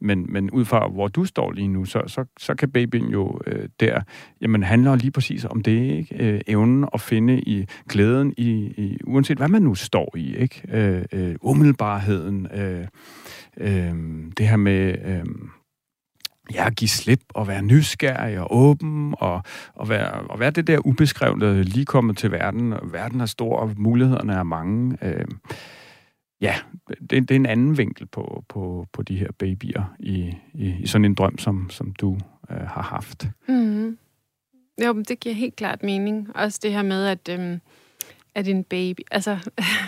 [0.00, 3.40] men, men ud fra, hvor du står lige nu, så, så, så kan babyen jo
[3.46, 4.00] øh, der,
[4.40, 6.16] jamen handler lige præcis om det, ikke?
[6.18, 10.62] Øh, evnen at finde i glæden, i, i, uanset hvad man nu står i, ikke?
[10.68, 12.86] Øh, øh, umiddelbarheden, øh,
[13.56, 13.94] øh,
[14.38, 14.94] det her med...
[15.04, 15.24] Øh,
[16.54, 19.42] ja, give slip og være nysgerrig og åben og,
[19.74, 22.74] og, være, og være det der ubeskrevne lige kommet til verden.
[22.82, 24.96] Verden er stor, og mulighederne er mange.
[25.02, 25.24] Øh,
[26.44, 26.54] ja,
[26.88, 30.86] det, det er en anden vinkel på, på, på de her babyer i, i, i
[30.86, 32.18] sådan en drøm, som, som du
[32.50, 33.28] øh, har haft.
[33.48, 33.98] Mm.
[34.84, 36.28] Jo, men det giver helt klart mening.
[36.34, 37.60] Også det her med, at, øhm,
[38.34, 39.00] at en baby...
[39.10, 39.38] Altså,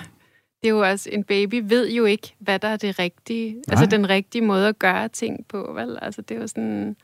[0.62, 1.10] det er jo også...
[1.12, 3.52] En baby ved jo ikke, hvad der er det rigtige.
[3.52, 3.62] Nej.
[3.68, 5.98] Altså den rigtige måde at gøre ting på, vel?
[6.02, 6.96] Altså det er jo sådan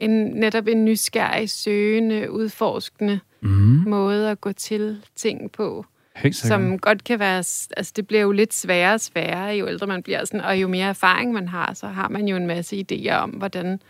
[0.00, 3.84] en, netop en nysgerrig, søgende, udforskende mm.
[3.86, 5.86] måde at gå til ting på.
[6.16, 7.38] Helt som godt kan være,
[7.76, 10.68] altså det bliver jo lidt sværere og sværere, jo ældre man bliver, sådan, og jo
[10.68, 13.80] mere erfaring man har, så har man jo en masse idéer om, hvordan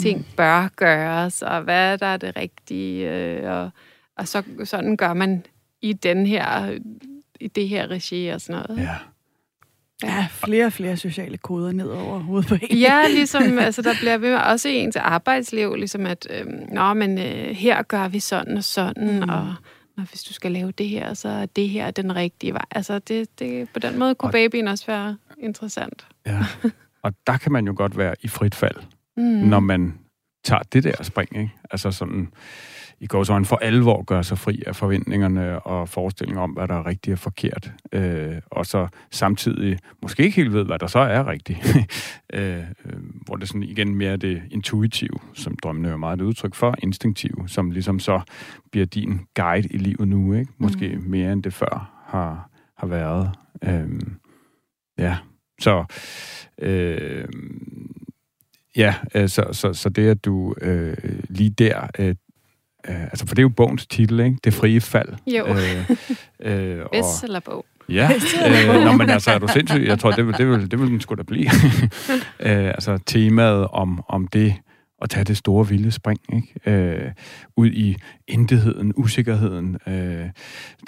[0.00, 0.24] ting mm.
[0.36, 3.70] bør gøres, og hvad der er det rigtige, øh, og,
[4.16, 5.46] og så, sådan gør man
[5.82, 6.78] i den her,
[7.40, 8.82] i det her regi og sådan noget.
[8.82, 8.96] Ja.
[10.02, 12.78] Ja, flere og flere sociale koder ned over hovedet på en.
[12.78, 17.18] Ja, ligesom, altså der bliver ved også i ens arbejdsliv, ligesom at, øh, nå, men
[17.18, 19.28] øh, her gør vi sådan og sådan, mm.
[19.28, 19.54] og
[19.96, 22.64] når hvis du skal lave det her, så er det her den rigtige vej.
[22.70, 26.06] Altså det, det, på den måde kunne og, babyen også være interessant.
[26.26, 26.46] Ja,
[27.04, 28.76] og der kan man jo godt være i frit fald,
[29.16, 29.22] mm.
[29.22, 29.98] når man
[30.44, 31.52] tager det der spring, ikke?
[31.70, 32.28] Altså sådan,
[33.04, 36.74] i går så for alvor gør sig fri af forventningerne og forestillinger om, hvad der
[36.74, 37.72] er rigtigt og forkert.
[37.92, 41.58] Øh, og så samtidig måske ikke helt ved, hvad der så er rigtigt.
[42.34, 42.62] øh,
[43.26, 47.48] hvor det sådan igen mere det intuitive, som drømmene er meget et udtryk for, instinktive,
[47.48, 48.20] som ligesom så
[48.72, 50.52] bliver din guide i livet nu, ikke?
[50.58, 51.10] Måske mm.
[51.10, 53.30] mere end det før har, har været.
[53.64, 54.00] Øh,
[54.98, 55.16] ja,
[55.60, 55.84] så...
[56.58, 57.28] Øh,
[58.76, 60.96] Ja, øh, så, så, så det, at du øh,
[61.28, 62.14] lige der øh,
[62.88, 64.36] Øh, altså, for det er jo bogens titel, ikke?
[64.44, 65.08] Det frie fald.
[65.26, 65.46] Jo.
[65.46, 65.90] Øh,
[66.40, 67.64] øh, og, eller bog.
[67.88, 68.10] Ja,
[68.46, 69.86] øh, nå, men altså, er du sindssyg?
[69.86, 71.46] Jeg tror, det vil, det vil, det vil den sgu da blive.
[72.40, 74.54] øh, altså, temaet om, om det
[75.02, 76.70] at tage det store vilde spring, ikke?
[76.70, 77.12] Øh,
[77.56, 77.96] ud i
[78.28, 79.78] intetheden, usikkerheden.
[79.86, 80.26] Øh,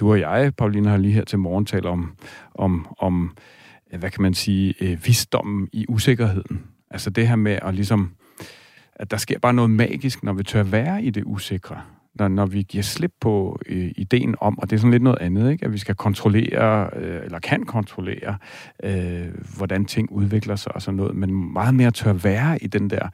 [0.01, 2.17] du og jeg, Pauline, har lige her til morgen talt om,
[2.55, 3.37] om, om
[3.99, 6.63] hvad kan man sige, øh, visdommen i usikkerheden.
[6.91, 8.11] Altså det her med at ligesom
[8.97, 11.81] at der sker bare noget magisk, når vi tør være i det usikre.
[12.15, 15.19] Når, når vi giver slip på øh, ideen om, og det er sådan lidt noget
[15.21, 15.65] andet, ikke?
[15.65, 18.37] at vi skal kontrollere, øh, eller kan kontrollere,
[18.83, 19.27] øh,
[19.57, 23.09] hvordan ting udvikler sig og sådan noget, men meget mere tør være i den der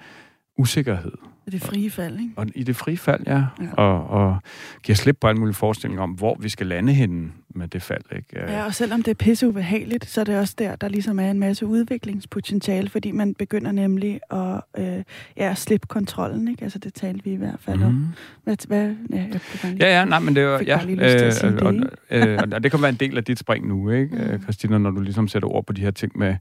[0.58, 1.12] usikkerhed.
[1.52, 2.32] Det frie fald, ikke?
[2.36, 3.44] Og i det frie fald, ja.
[3.60, 3.72] ja.
[3.72, 4.38] Og, og
[4.82, 8.02] giver slip på en mulig forestilling om, hvor vi skal lande henne med det fald,
[8.16, 8.52] ikke?
[8.52, 11.30] Ja, og selvom det er pisse ubehageligt, så er det også der, der ligesom er
[11.30, 15.02] en masse udviklingspotentiale, fordi man begynder nemlig at øh,
[15.36, 16.62] ja, slippe kontrollen, ikke?
[16.62, 17.84] Altså det talte vi i hvert fald mm.
[17.84, 17.92] om.
[17.92, 18.06] Mhm.
[18.44, 21.90] Hvad, hvad, ja, jeg lige, ja, ja, nej, men det var, ja, øh, og, det,
[22.10, 24.42] øh, og det kan være en del af dit spring nu, ikke, mm.
[24.42, 26.36] Christina, når du ligesom sætter ord på de her ting med,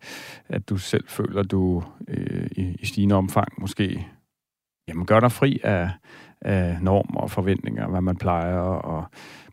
[0.49, 4.07] at du selv føler, du øh, i, i stigende omfang måske
[4.87, 5.89] jamen, gør dig fri af,
[6.41, 9.05] af normer og forventninger, hvad man plejer, og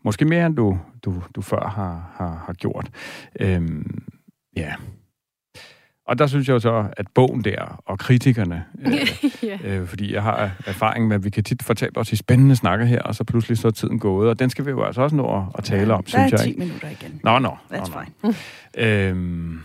[0.03, 2.91] måske mere end du, du, du før har, har, har gjort.
[3.41, 4.03] Øhm,
[4.57, 4.75] ja.
[6.07, 8.93] Og der synes jeg jo så, at bogen der, og kritikerne, øh,
[9.45, 9.81] yeah.
[9.81, 12.87] øh, fordi jeg har erfaring med, at vi kan tit fortælle os i spændende snakker
[12.87, 15.17] her, og så pludselig så er tiden gået, og den skal vi jo altså også
[15.17, 16.39] nå at, at tale ja, om, synes jeg.
[16.39, 17.21] Der er 10 minutter igen.
[17.25, 17.57] Nå, nå.
[17.73, 18.33] That's nå, nå.
[18.77, 18.87] fine.
[18.87, 19.61] øhm,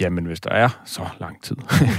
[0.00, 1.56] Jamen, hvis der er så lang tid,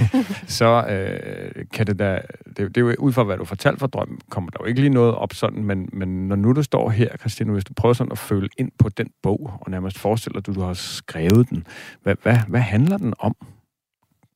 [0.58, 2.20] så øh, kan det da...
[2.46, 4.80] Det, det er jo ud fra, hvad du fortalte for drømmen, kommer der jo ikke
[4.80, 7.92] lige noget op sådan, men, men når nu du står her, Christine, hvis du prøver
[7.92, 11.66] sådan at føle ind på den bog, og nærmest forestiller du, du har skrevet den,
[12.02, 13.36] hvad, hvad, hvad handler den om?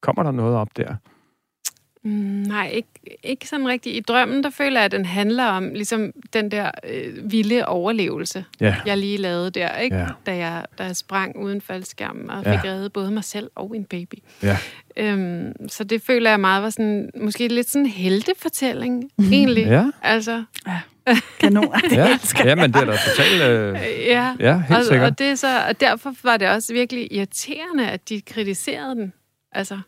[0.00, 0.94] Kommer der noget op der?
[2.08, 2.88] Mm, nej, ikke,
[3.22, 3.96] ikke sådan rigtigt.
[3.96, 8.44] I drømmen, der føler jeg, at den handler om ligesom den der øh, vilde overlevelse,
[8.60, 8.76] ja.
[8.86, 9.96] jeg lige lavede der, ikke?
[9.96, 10.06] Ja.
[10.26, 12.60] Da, jeg, da jeg sprang uden faldskærm og fik ja.
[12.64, 14.14] reddet både mig selv og en baby.
[14.42, 14.56] Ja.
[14.96, 19.32] Øhm, så det føler jeg meget var sådan, måske lidt sådan en heltefortælling, mm.
[19.32, 19.66] egentlig.
[19.66, 19.84] Ja.
[20.02, 20.80] Altså, ja.
[21.40, 21.72] Kanon.
[21.90, 22.18] Det ja.
[22.44, 23.42] ja, men det er da totalt...
[23.42, 25.10] Øh, ja, ja helt og, sikkert.
[25.10, 29.12] Og, det så, og derfor var det også virkelig irriterende, at de kritiserede den.
[29.52, 29.78] Altså,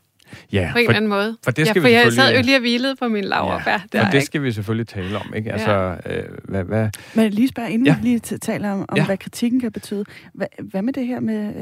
[0.53, 1.37] Ja, på en eller anden måde.
[1.43, 3.71] For, det skal ja, for vi jeg sad jo lige og hvilede på min laverbær.
[3.71, 4.43] Ja, der, for det skal ikke?
[4.43, 5.51] vi selvfølgelig tale om, ikke?
[5.51, 6.17] Altså, ja.
[6.17, 6.89] øh, hvad, hvad...
[7.13, 7.95] Men lige spørge, inden ja.
[7.95, 9.05] vi lige taler om, om ja.
[9.05, 10.05] hvad kritikken kan betyde.
[10.33, 11.53] Hvad, hvad med det her med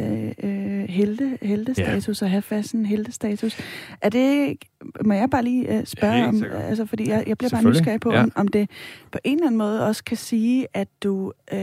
[0.44, 2.26] øh, øh, helte, heltestatus, ja.
[2.26, 3.58] og have fast en heltestatus?
[4.02, 4.58] Er det,
[5.06, 8.00] må jeg bare lige øh, spørge ja, om, altså, fordi jeg, jeg bliver bare nysgerrig
[8.00, 8.24] på, ja.
[8.24, 8.70] om, om det
[9.12, 11.34] på en eller anden måde også kan sige, at du...
[11.54, 11.60] Øh,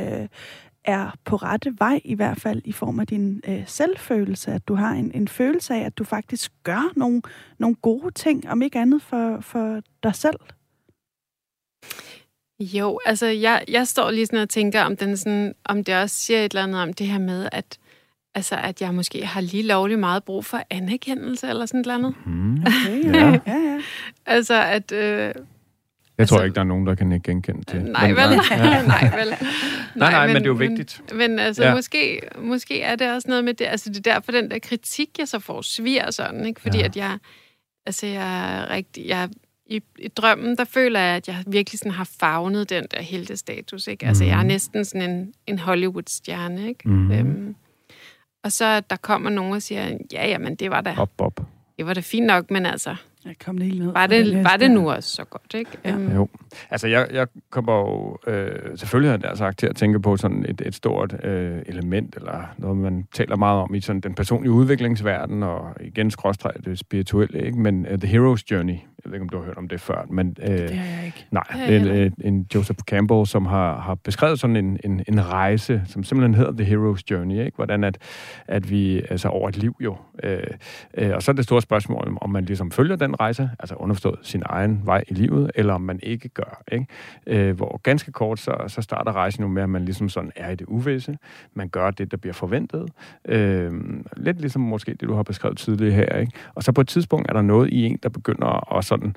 [0.86, 4.74] er på rette vej, i hvert fald i form af din øh, selvfølelse, at du
[4.74, 7.22] har en, en følelse af, at du faktisk gør nogle,
[7.58, 10.36] nogle gode ting, om ikke andet for, for dig selv.
[12.60, 16.16] Jo, altså jeg, jeg står lige sådan og tænker, om, den sådan, om det også
[16.16, 17.78] siger et eller andet om det her med, at,
[18.34, 21.94] altså, at jeg måske har lige lovligt meget brug for anerkendelse eller sådan et eller
[21.94, 22.14] andet.
[22.26, 23.40] Mm, okay, ja.
[23.46, 23.80] ja, ja.
[24.36, 24.92] altså at...
[24.92, 25.34] Øh,
[26.18, 27.84] jeg altså, tror ikke, der er nogen, der kan ikke genkende det.
[27.92, 28.40] Nej, vel?
[28.50, 28.82] Ja.
[28.82, 29.28] nej, vel?
[29.28, 29.38] Nej,
[29.94, 31.02] nej, nej men, men det er jo vigtigt.
[31.08, 31.74] Men, men altså, ja.
[31.74, 33.64] måske, måske er det også noget med det.
[33.64, 36.60] Altså, det er derfor, den der kritik, jeg så får, sviger sådan, ikke?
[36.60, 36.84] Fordi ja.
[36.84, 37.18] at jeg,
[37.86, 39.28] altså, jeg er rigtig, jeg,
[39.66, 43.86] i, i drømmen, der føler jeg, at jeg virkelig sådan har fagnet den der heltestatus,
[43.86, 44.06] ikke?
[44.06, 44.30] Altså, mm.
[44.30, 44.48] jeg er mhm.
[44.48, 46.88] næsten sådan en, en Hollywood-stjerne, ikke?
[46.88, 47.12] Mm.
[47.12, 47.54] Øhm,
[48.44, 50.94] og så der kommer nogen og siger, ja, jamen, det var da...
[50.98, 51.40] Op, op.
[51.78, 52.96] Det var da fint nok, men altså,
[53.26, 53.92] jeg kom helt ned.
[53.92, 55.70] Var det, var det nu også så godt, ikke?
[55.84, 55.96] Ja.
[55.96, 56.12] Um.
[56.14, 56.28] Jo.
[56.70, 58.18] Altså, jeg, jeg kommer jo...
[58.26, 62.16] Øh, selvfølgelig har jeg sagt til at tænke på sådan et, et stort øh, element,
[62.16, 66.78] eller noget, man taler meget om i sådan den personlige udviklingsverden, og igen skråstrej det
[66.78, 67.58] spirituelle, ikke?
[67.58, 68.76] Men uh, The Hero's Journey,
[69.06, 70.36] jeg ved ikke, om du har hørt om det før, men...
[70.42, 71.26] Øh, det har jeg ikke.
[71.30, 75.82] Nej, en, en, en Joseph Campbell, som har, har beskrevet sådan en, en, en rejse,
[75.86, 77.56] som simpelthen hedder The Hero's Journey, ikke?
[77.56, 77.98] Hvordan at,
[78.46, 80.38] at vi, altså over et liv jo, øh,
[80.94, 84.18] øh, og så er det store spørgsmål, om man ligesom følger den rejse, altså underforstået
[84.22, 86.86] sin egen vej i livet, eller om man ikke gør, ikke?
[87.26, 90.50] Øh, hvor ganske kort, så, så starter rejsen jo med, at man ligesom sådan er
[90.50, 91.18] i det uvisse,
[91.54, 92.88] man gør det, der bliver forventet,
[93.24, 93.72] øh,
[94.16, 96.32] lidt ligesom måske det, du har beskrevet tidligere her, ikke?
[96.54, 99.14] Og så på et tidspunkt er der noget i en, der begynder at sådan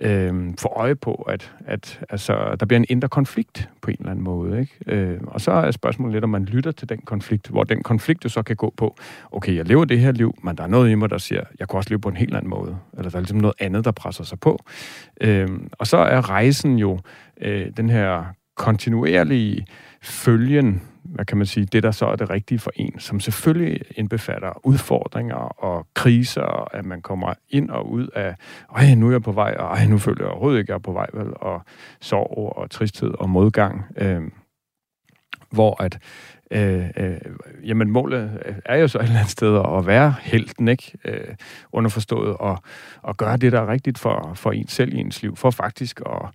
[0.00, 4.10] øh, få øje på, at, at altså, der bliver en indre konflikt på en eller
[4.10, 4.60] anden måde.
[4.60, 4.72] Ikke?
[4.86, 8.24] Øh, og så er spørgsmålet lidt, om man lytter til den konflikt, hvor den konflikt
[8.24, 8.96] jo så kan gå på,
[9.30, 11.68] okay, jeg lever det her liv, men der er noget i mig, der siger, jeg
[11.68, 12.78] kunne også leve på en helt anden måde.
[12.98, 14.58] Eller der er ligesom noget andet, der presser sig på.
[15.20, 16.98] Øh, og så er rejsen jo
[17.40, 18.24] øh, den her
[18.56, 19.66] kontinuerlige
[20.02, 23.80] følgen hvad kan man sige, det der så er det rigtige for en, som selvfølgelig
[23.96, 28.36] indbefatter udfordringer og kriser, at man kommer ind og ud af,
[28.76, 30.80] ej, nu er jeg på vej, og ej, nu føler jeg overhovedet ikke, jeg er
[30.80, 31.62] på vej, vel, og
[32.00, 33.84] sorg og tristhed og modgang.
[33.96, 34.22] Øh,
[35.50, 35.98] hvor at
[36.52, 37.16] øh, øh,
[37.64, 40.92] jamen målet er jo så et eller andet sted at være helten, ikke?
[41.04, 41.34] Øh,
[41.72, 42.62] underforstået, og,
[43.02, 46.00] og gøre det, der er rigtigt for, for en selv i ens liv, for faktisk
[46.06, 46.28] at,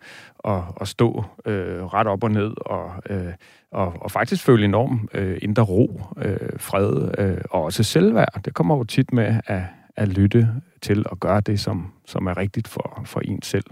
[0.52, 3.34] at, at stå øh, ret op og ned, og, øh,
[3.72, 8.42] og, og faktisk føle enorm øh, indre ro, øh, fred, øh, og også selvværd.
[8.46, 9.62] Det kommer jo tit med at,
[9.96, 10.50] at lytte
[10.82, 13.66] til og gøre det, som, som er rigtigt for, for en selv.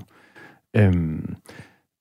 [0.74, 1.36] Øhm,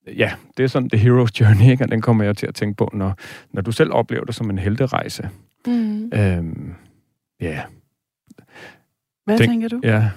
[0.07, 1.83] ja, det er sådan The Hero's Journey, ikke?
[1.83, 3.13] og den kommer jeg til at tænke på, når,
[3.51, 5.29] når du selv oplever det som en helterejse.
[5.67, 6.11] Mm.
[6.13, 6.73] Øhm,
[7.41, 7.61] ja.
[9.25, 9.79] Hvad Tænk, tænker du?
[9.83, 10.09] Ja.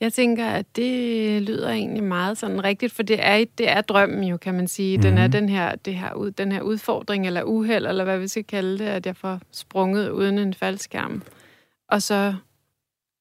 [0.00, 4.24] Jeg tænker, at det lyder egentlig meget sådan rigtigt, for det er, det er drømmen
[4.24, 5.02] jo, kan man sige.
[5.02, 5.32] Den er mhm.
[5.32, 8.84] den her, det her, den her udfordring, eller uheld, eller hvad vi skal kalde det,
[8.84, 11.22] at jeg får sprunget uden en faldskærm.
[11.88, 12.34] Og så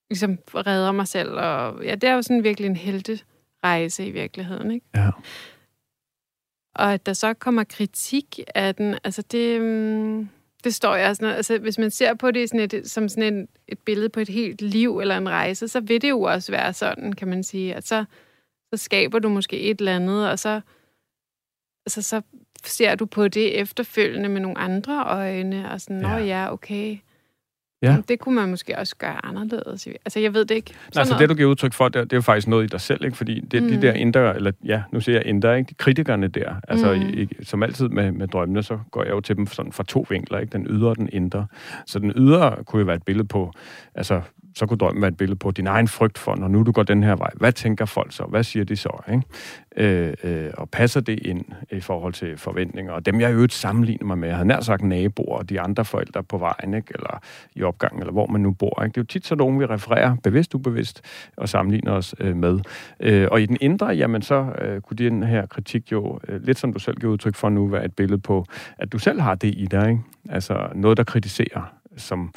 [0.10, 1.32] ligesom redder mig selv.
[1.32, 4.86] Og ja, det er jo sådan virkelig en helterejse i virkeligheden, ikke?
[4.96, 5.10] Ja.
[6.76, 10.30] Og at der så kommer kritik af den, altså det, mm,
[10.64, 13.48] det står jeg sådan Altså, hvis man ser på det sådan et, som sådan en,
[13.68, 16.74] et billede på et helt liv eller en rejse, så vil det jo også være
[16.74, 17.76] sådan, kan man sige.
[17.76, 18.06] At så,
[18.74, 20.62] så skaber du måske et eller andet, og så,
[21.86, 22.22] altså, så
[22.64, 26.98] ser du på det efterfølgende med nogle andre øjne, og sådan, nå ja, okay,
[27.84, 27.98] Ja.
[28.08, 29.88] Det kunne man måske også gøre anderledes.
[30.06, 30.72] Altså, jeg ved det ikke.
[30.96, 32.82] Nej, altså, det, du giver udtryk for, det, det er jo faktisk noget i dig
[32.82, 33.18] selv, ikke?
[33.18, 33.70] Fordi det, mm.
[33.70, 35.70] de der indre, eller ja, nu siger jeg indre, ikke?
[35.70, 37.02] De kritikerne der, altså, mm.
[37.02, 40.06] i, som altid med, med drømmene, så går jeg jo til dem sådan fra to
[40.10, 40.52] vinkler, ikke?
[40.52, 41.46] Den ydre og den indre.
[41.86, 43.52] Så den ydre kunne jo være et billede på,
[43.96, 44.22] altså,
[44.56, 46.84] så kunne drømmen være et billede på din egen frygt for, når nu du går
[46.84, 47.30] den her vej.
[47.36, 48.24] Hvad tænker folk så?
[48.24, 49.04] Hvad siger de så?
[49.12, 49.24] Ikke?
[49.78, 52.94] Øh, øh, og passer det ind i forhold til forventninger?
[52.94, 55.62] Og dem, jeg i øvrigt sammenligner mig med, jeg havde nær sagt naboer og de
[55.62, 56.94] andre forældre på vejen, ikke?
[56.96, 57.20] eller
[57.56, 58.84] i opgangen, eller hvor man nu bor.
[58.84, 58.94] Ikke?
[58.94, 61.02] Det er jo tit så nogen, vi refererer bevidst, ubevidst,
[61.38, 62.60] og sammenligner os øh, med.
[63.00, 66.60] Øh, og i den indre, jamen så øh, kunne den her kritik jo, øh, lidt
[66.60, 68.46] som du selv giver udtryk for nu, være et billede på,
[68.78, 69.90] at du selv har det i dig.
[69.90, 70.02] Ikke?
[70.30, 72.34] Altså noget, der kritiserer, som,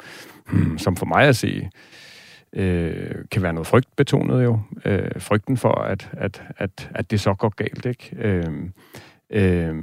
[0.49, 1.69] hmm, som for mig at se,
[2.53, 4.59] øh, kan være noget frygtbetonet jo.
[4.85, 8.15] Øh, frygten for, at, at, at, at det så går galt, ikke?
[8.19, 8.53] Øh,
[9.29, 9.75] øh,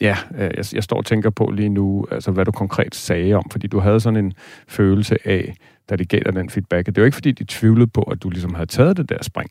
[0.00, 3.34] ja, øh, jeg, jeg står og tænker på lige nu, altså hvad du konkret sagde
[3.34, 4.32] om, fordi du havde sådan en
[4.68, 5.56] følelse af,
[5.90, 8.30] da de gav dig den feedback, det var ikke fordi, de tvivlede på, at du
[8.30, 9.50] ligesom havde taget det der spring,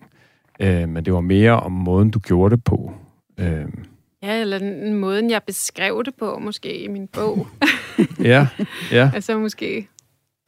[0.60, 2.94] øh, men det var mere om måden, du gjorde det på.
[3.38, 3.66] Øh,
[4.24, 7.48] Ja, eller den måden, jeg beskrev det på, måske i min bog.
[8.20, 8.48] ja,
[8.92, 9.12] ja.
[9.16, 9.88] altså måske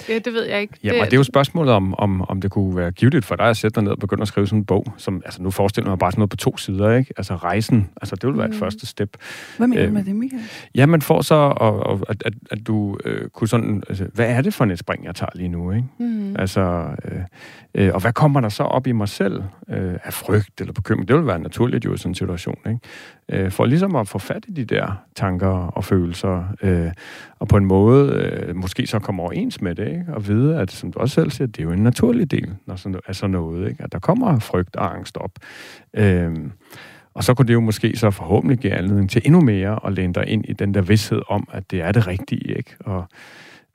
[0.10, 0.74] Ja, det ved jeg ikke.
[0.84, 3.36] Ja, det, og det er jo spørgsmålet om, om, om det kunne være givet for
[3.36, 5.52] dig at sætte dig ned og begynde at skrive sådan en bog, som, altså nu
[5.52, 7.14] forestiller mig bare sådan noget på to sider, ikke?
[7.18, 8.54] Altså rejsen, altså det vil være mm.
[8.54, 9.18] et første step.
[9.58, 10.44] Hvad mener du med det, Michael?
[10.76, 14.30] Ja, man får så, og, og, at, at, at du øh, kunne sådan, altså, hvad
[14.30, 15.88] er det for et spring, jeg tager lige nu, ikke?
[16.00, 16.36] Mm.
[16.40, 17.20] Altså, øh,
[17.76, 21.08] øh, og hvad kommer der så op i mig selv øh, af frygt eller bekymring?
[21.08, 22.80] Det vil være naturligt jo i sådan en situation, ikke?
[23.30, 26.92] Øh, for ligesom at få fat i de der tanker og følelser, øh,
[27.40, 30.06] og på en måde øh, måske så komme overens med det, ikke?
[30.08, 32.76] og vide, at som du også selv siger, det er jo en naturlig del når
[32.76, 33.84] sådan, af sådan noget, ikke?
[33.84, 35.32] at der kommer frygt og angst op.
[35.94, 36.36] Øh,
[37.14, 40.14] og så kunne det jo måske så forhåbentlig give anledning til endnu mere at læne
[40.14, 42.76] dig ind i den der vidshed om, at det er det rigtige, ikke?
[42.80, 43.06] Og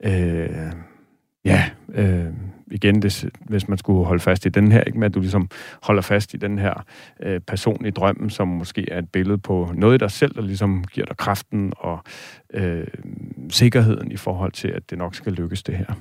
[0.03, 0.71] øh,
[1.45, 2.33] ja, øh,
[2.71, 5.49] igen, det, hvis man skulle holde fast i den her, ikke med at du ligesom
[5.83, 6.85] holder fast i den her
[7.19, 10.41] øh, person i drømmen, som måske er et billede på noget i dig selv, der
[10.41, 11.99] ligesom giver dig kraften og
[12.53, 12.87] øh,
[13.49, 15.93] sikkerheden i forhold til, at det nok skal lykkes det her.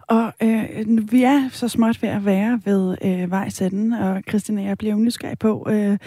[0.00, 4.62] Og øh, vi er så småt ved at være ved øh, vejs ende, og Christina,
[4.62, 5.98] jeg bliver nysgerrig på, øh,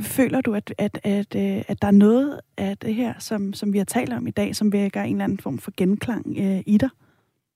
[0.00, 3.72] føler du, at, at, at, øh, at der er noget af det her, som, som
[3.72, 6.60] vi har talt om i dag, som vækker en eller anden form for genklang øh,
[6.66, 6.88] i dig?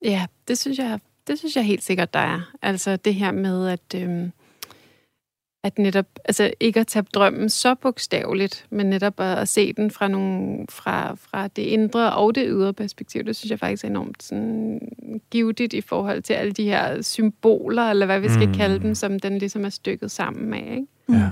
[0.04, 2.52] Ja, det synes jeg det synes jeg helt sikkert, der er.
[2.62, 4.32] Altså det her med, at, øhm,
[5.64, 9.90] at netop, altså ikke at tage drømmen så bogstaveligt, men netop at, at se den
[9.90, 13.88] fra, nogle, fra, fra det indre og det ydre perspektiv, det synes jeg faktisk er
[13.88, 14.80] enormt sådan,
[15.30, 18.54] givetigt i forhold til alle de her symboler, eller hvad vi skal mm.
[18.54, 20.60] kalde dem, som den ligesom er stykket sammen med.
[20.60, 20.86] Ikke?
[21.08, 21.28] Ja.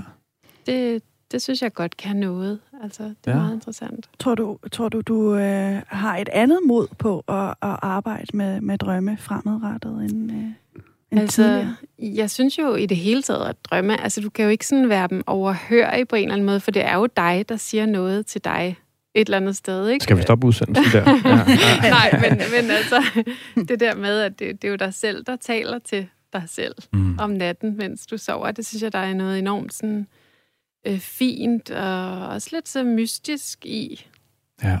[0.65, 2.59] Det, det synes jeg godt kan noget.
[2.83, 3.37] Altså, det er ja.
[3.37, 4.09] meget interessant.
[4.19, 8.61] Tror du, tror du, du øh, har et andet mod på at, at arbejde med,
[8.61, 10.37] med drømme fremadrettet end, øh,
[11.11, 11.75] end altså, tidligere?
[11.99, 14.89] Jeg synes jo i det hele taget, at drømme, altså du kan jo ikke sådan
[14.89, 17.85] være dem overhørig på en eller anden måde, for det er jo dig, der siger
[17.85, 18.77] noget til dig
[19.13, 19.87] et eller andet sted.
[19.87, 20.03] Ikke?
[20.03, 21.09] Skal vi stoppe udsendelsen der?
[21.09, 21.45] Ja.
[21.83, 21.89] Ja.
[21.89, 23.23] Nej, men, men altså,
[23.69, 26.75] det der med, at det, det er jo dig selv, der taler til dig selv
[26.93, 27.19] mm.
[27.19, 30.05] om natten, mens du sover, det synes jeg, der er noget enormt sådan øh,
[30.99, 34.05] fint og også lidt så mystisk i.
[34.63, 34.79] Ja.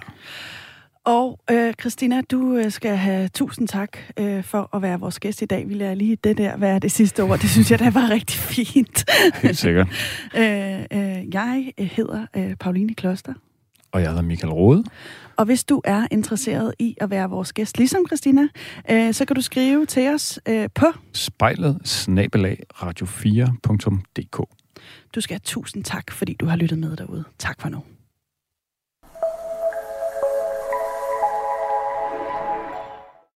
[1.05, 5.41] Og øh, Christina, du øh, skal have tusind tak øh, for at være vores gæst
[5.41, 5.69] i dag.
[5.69, 7.39] Vi lader lige det der være det sidste ord.
[7.39, 9.05] Det synes jeg, der var rigtig fint.
[9.43, 9.87] Helt sikkert.
[10.37, 13.33] øh, øh, jeg hedder øh, Pauline Kloster.
[13.91, 14.83] Og jeg hedder Michael Rode.
[15.35, 18.47] Og hvis du er interesseret i at være vores gæst, ligesom Christina,
[18.91, 24.64] øh, så kan du skrive til os øh, på spejlet snabelag radio4.dk.
[25.15, 27.23] Du skal have tusind tak, fordi du har lyttet med derude.
[27.39, 27.83] Tak for nu.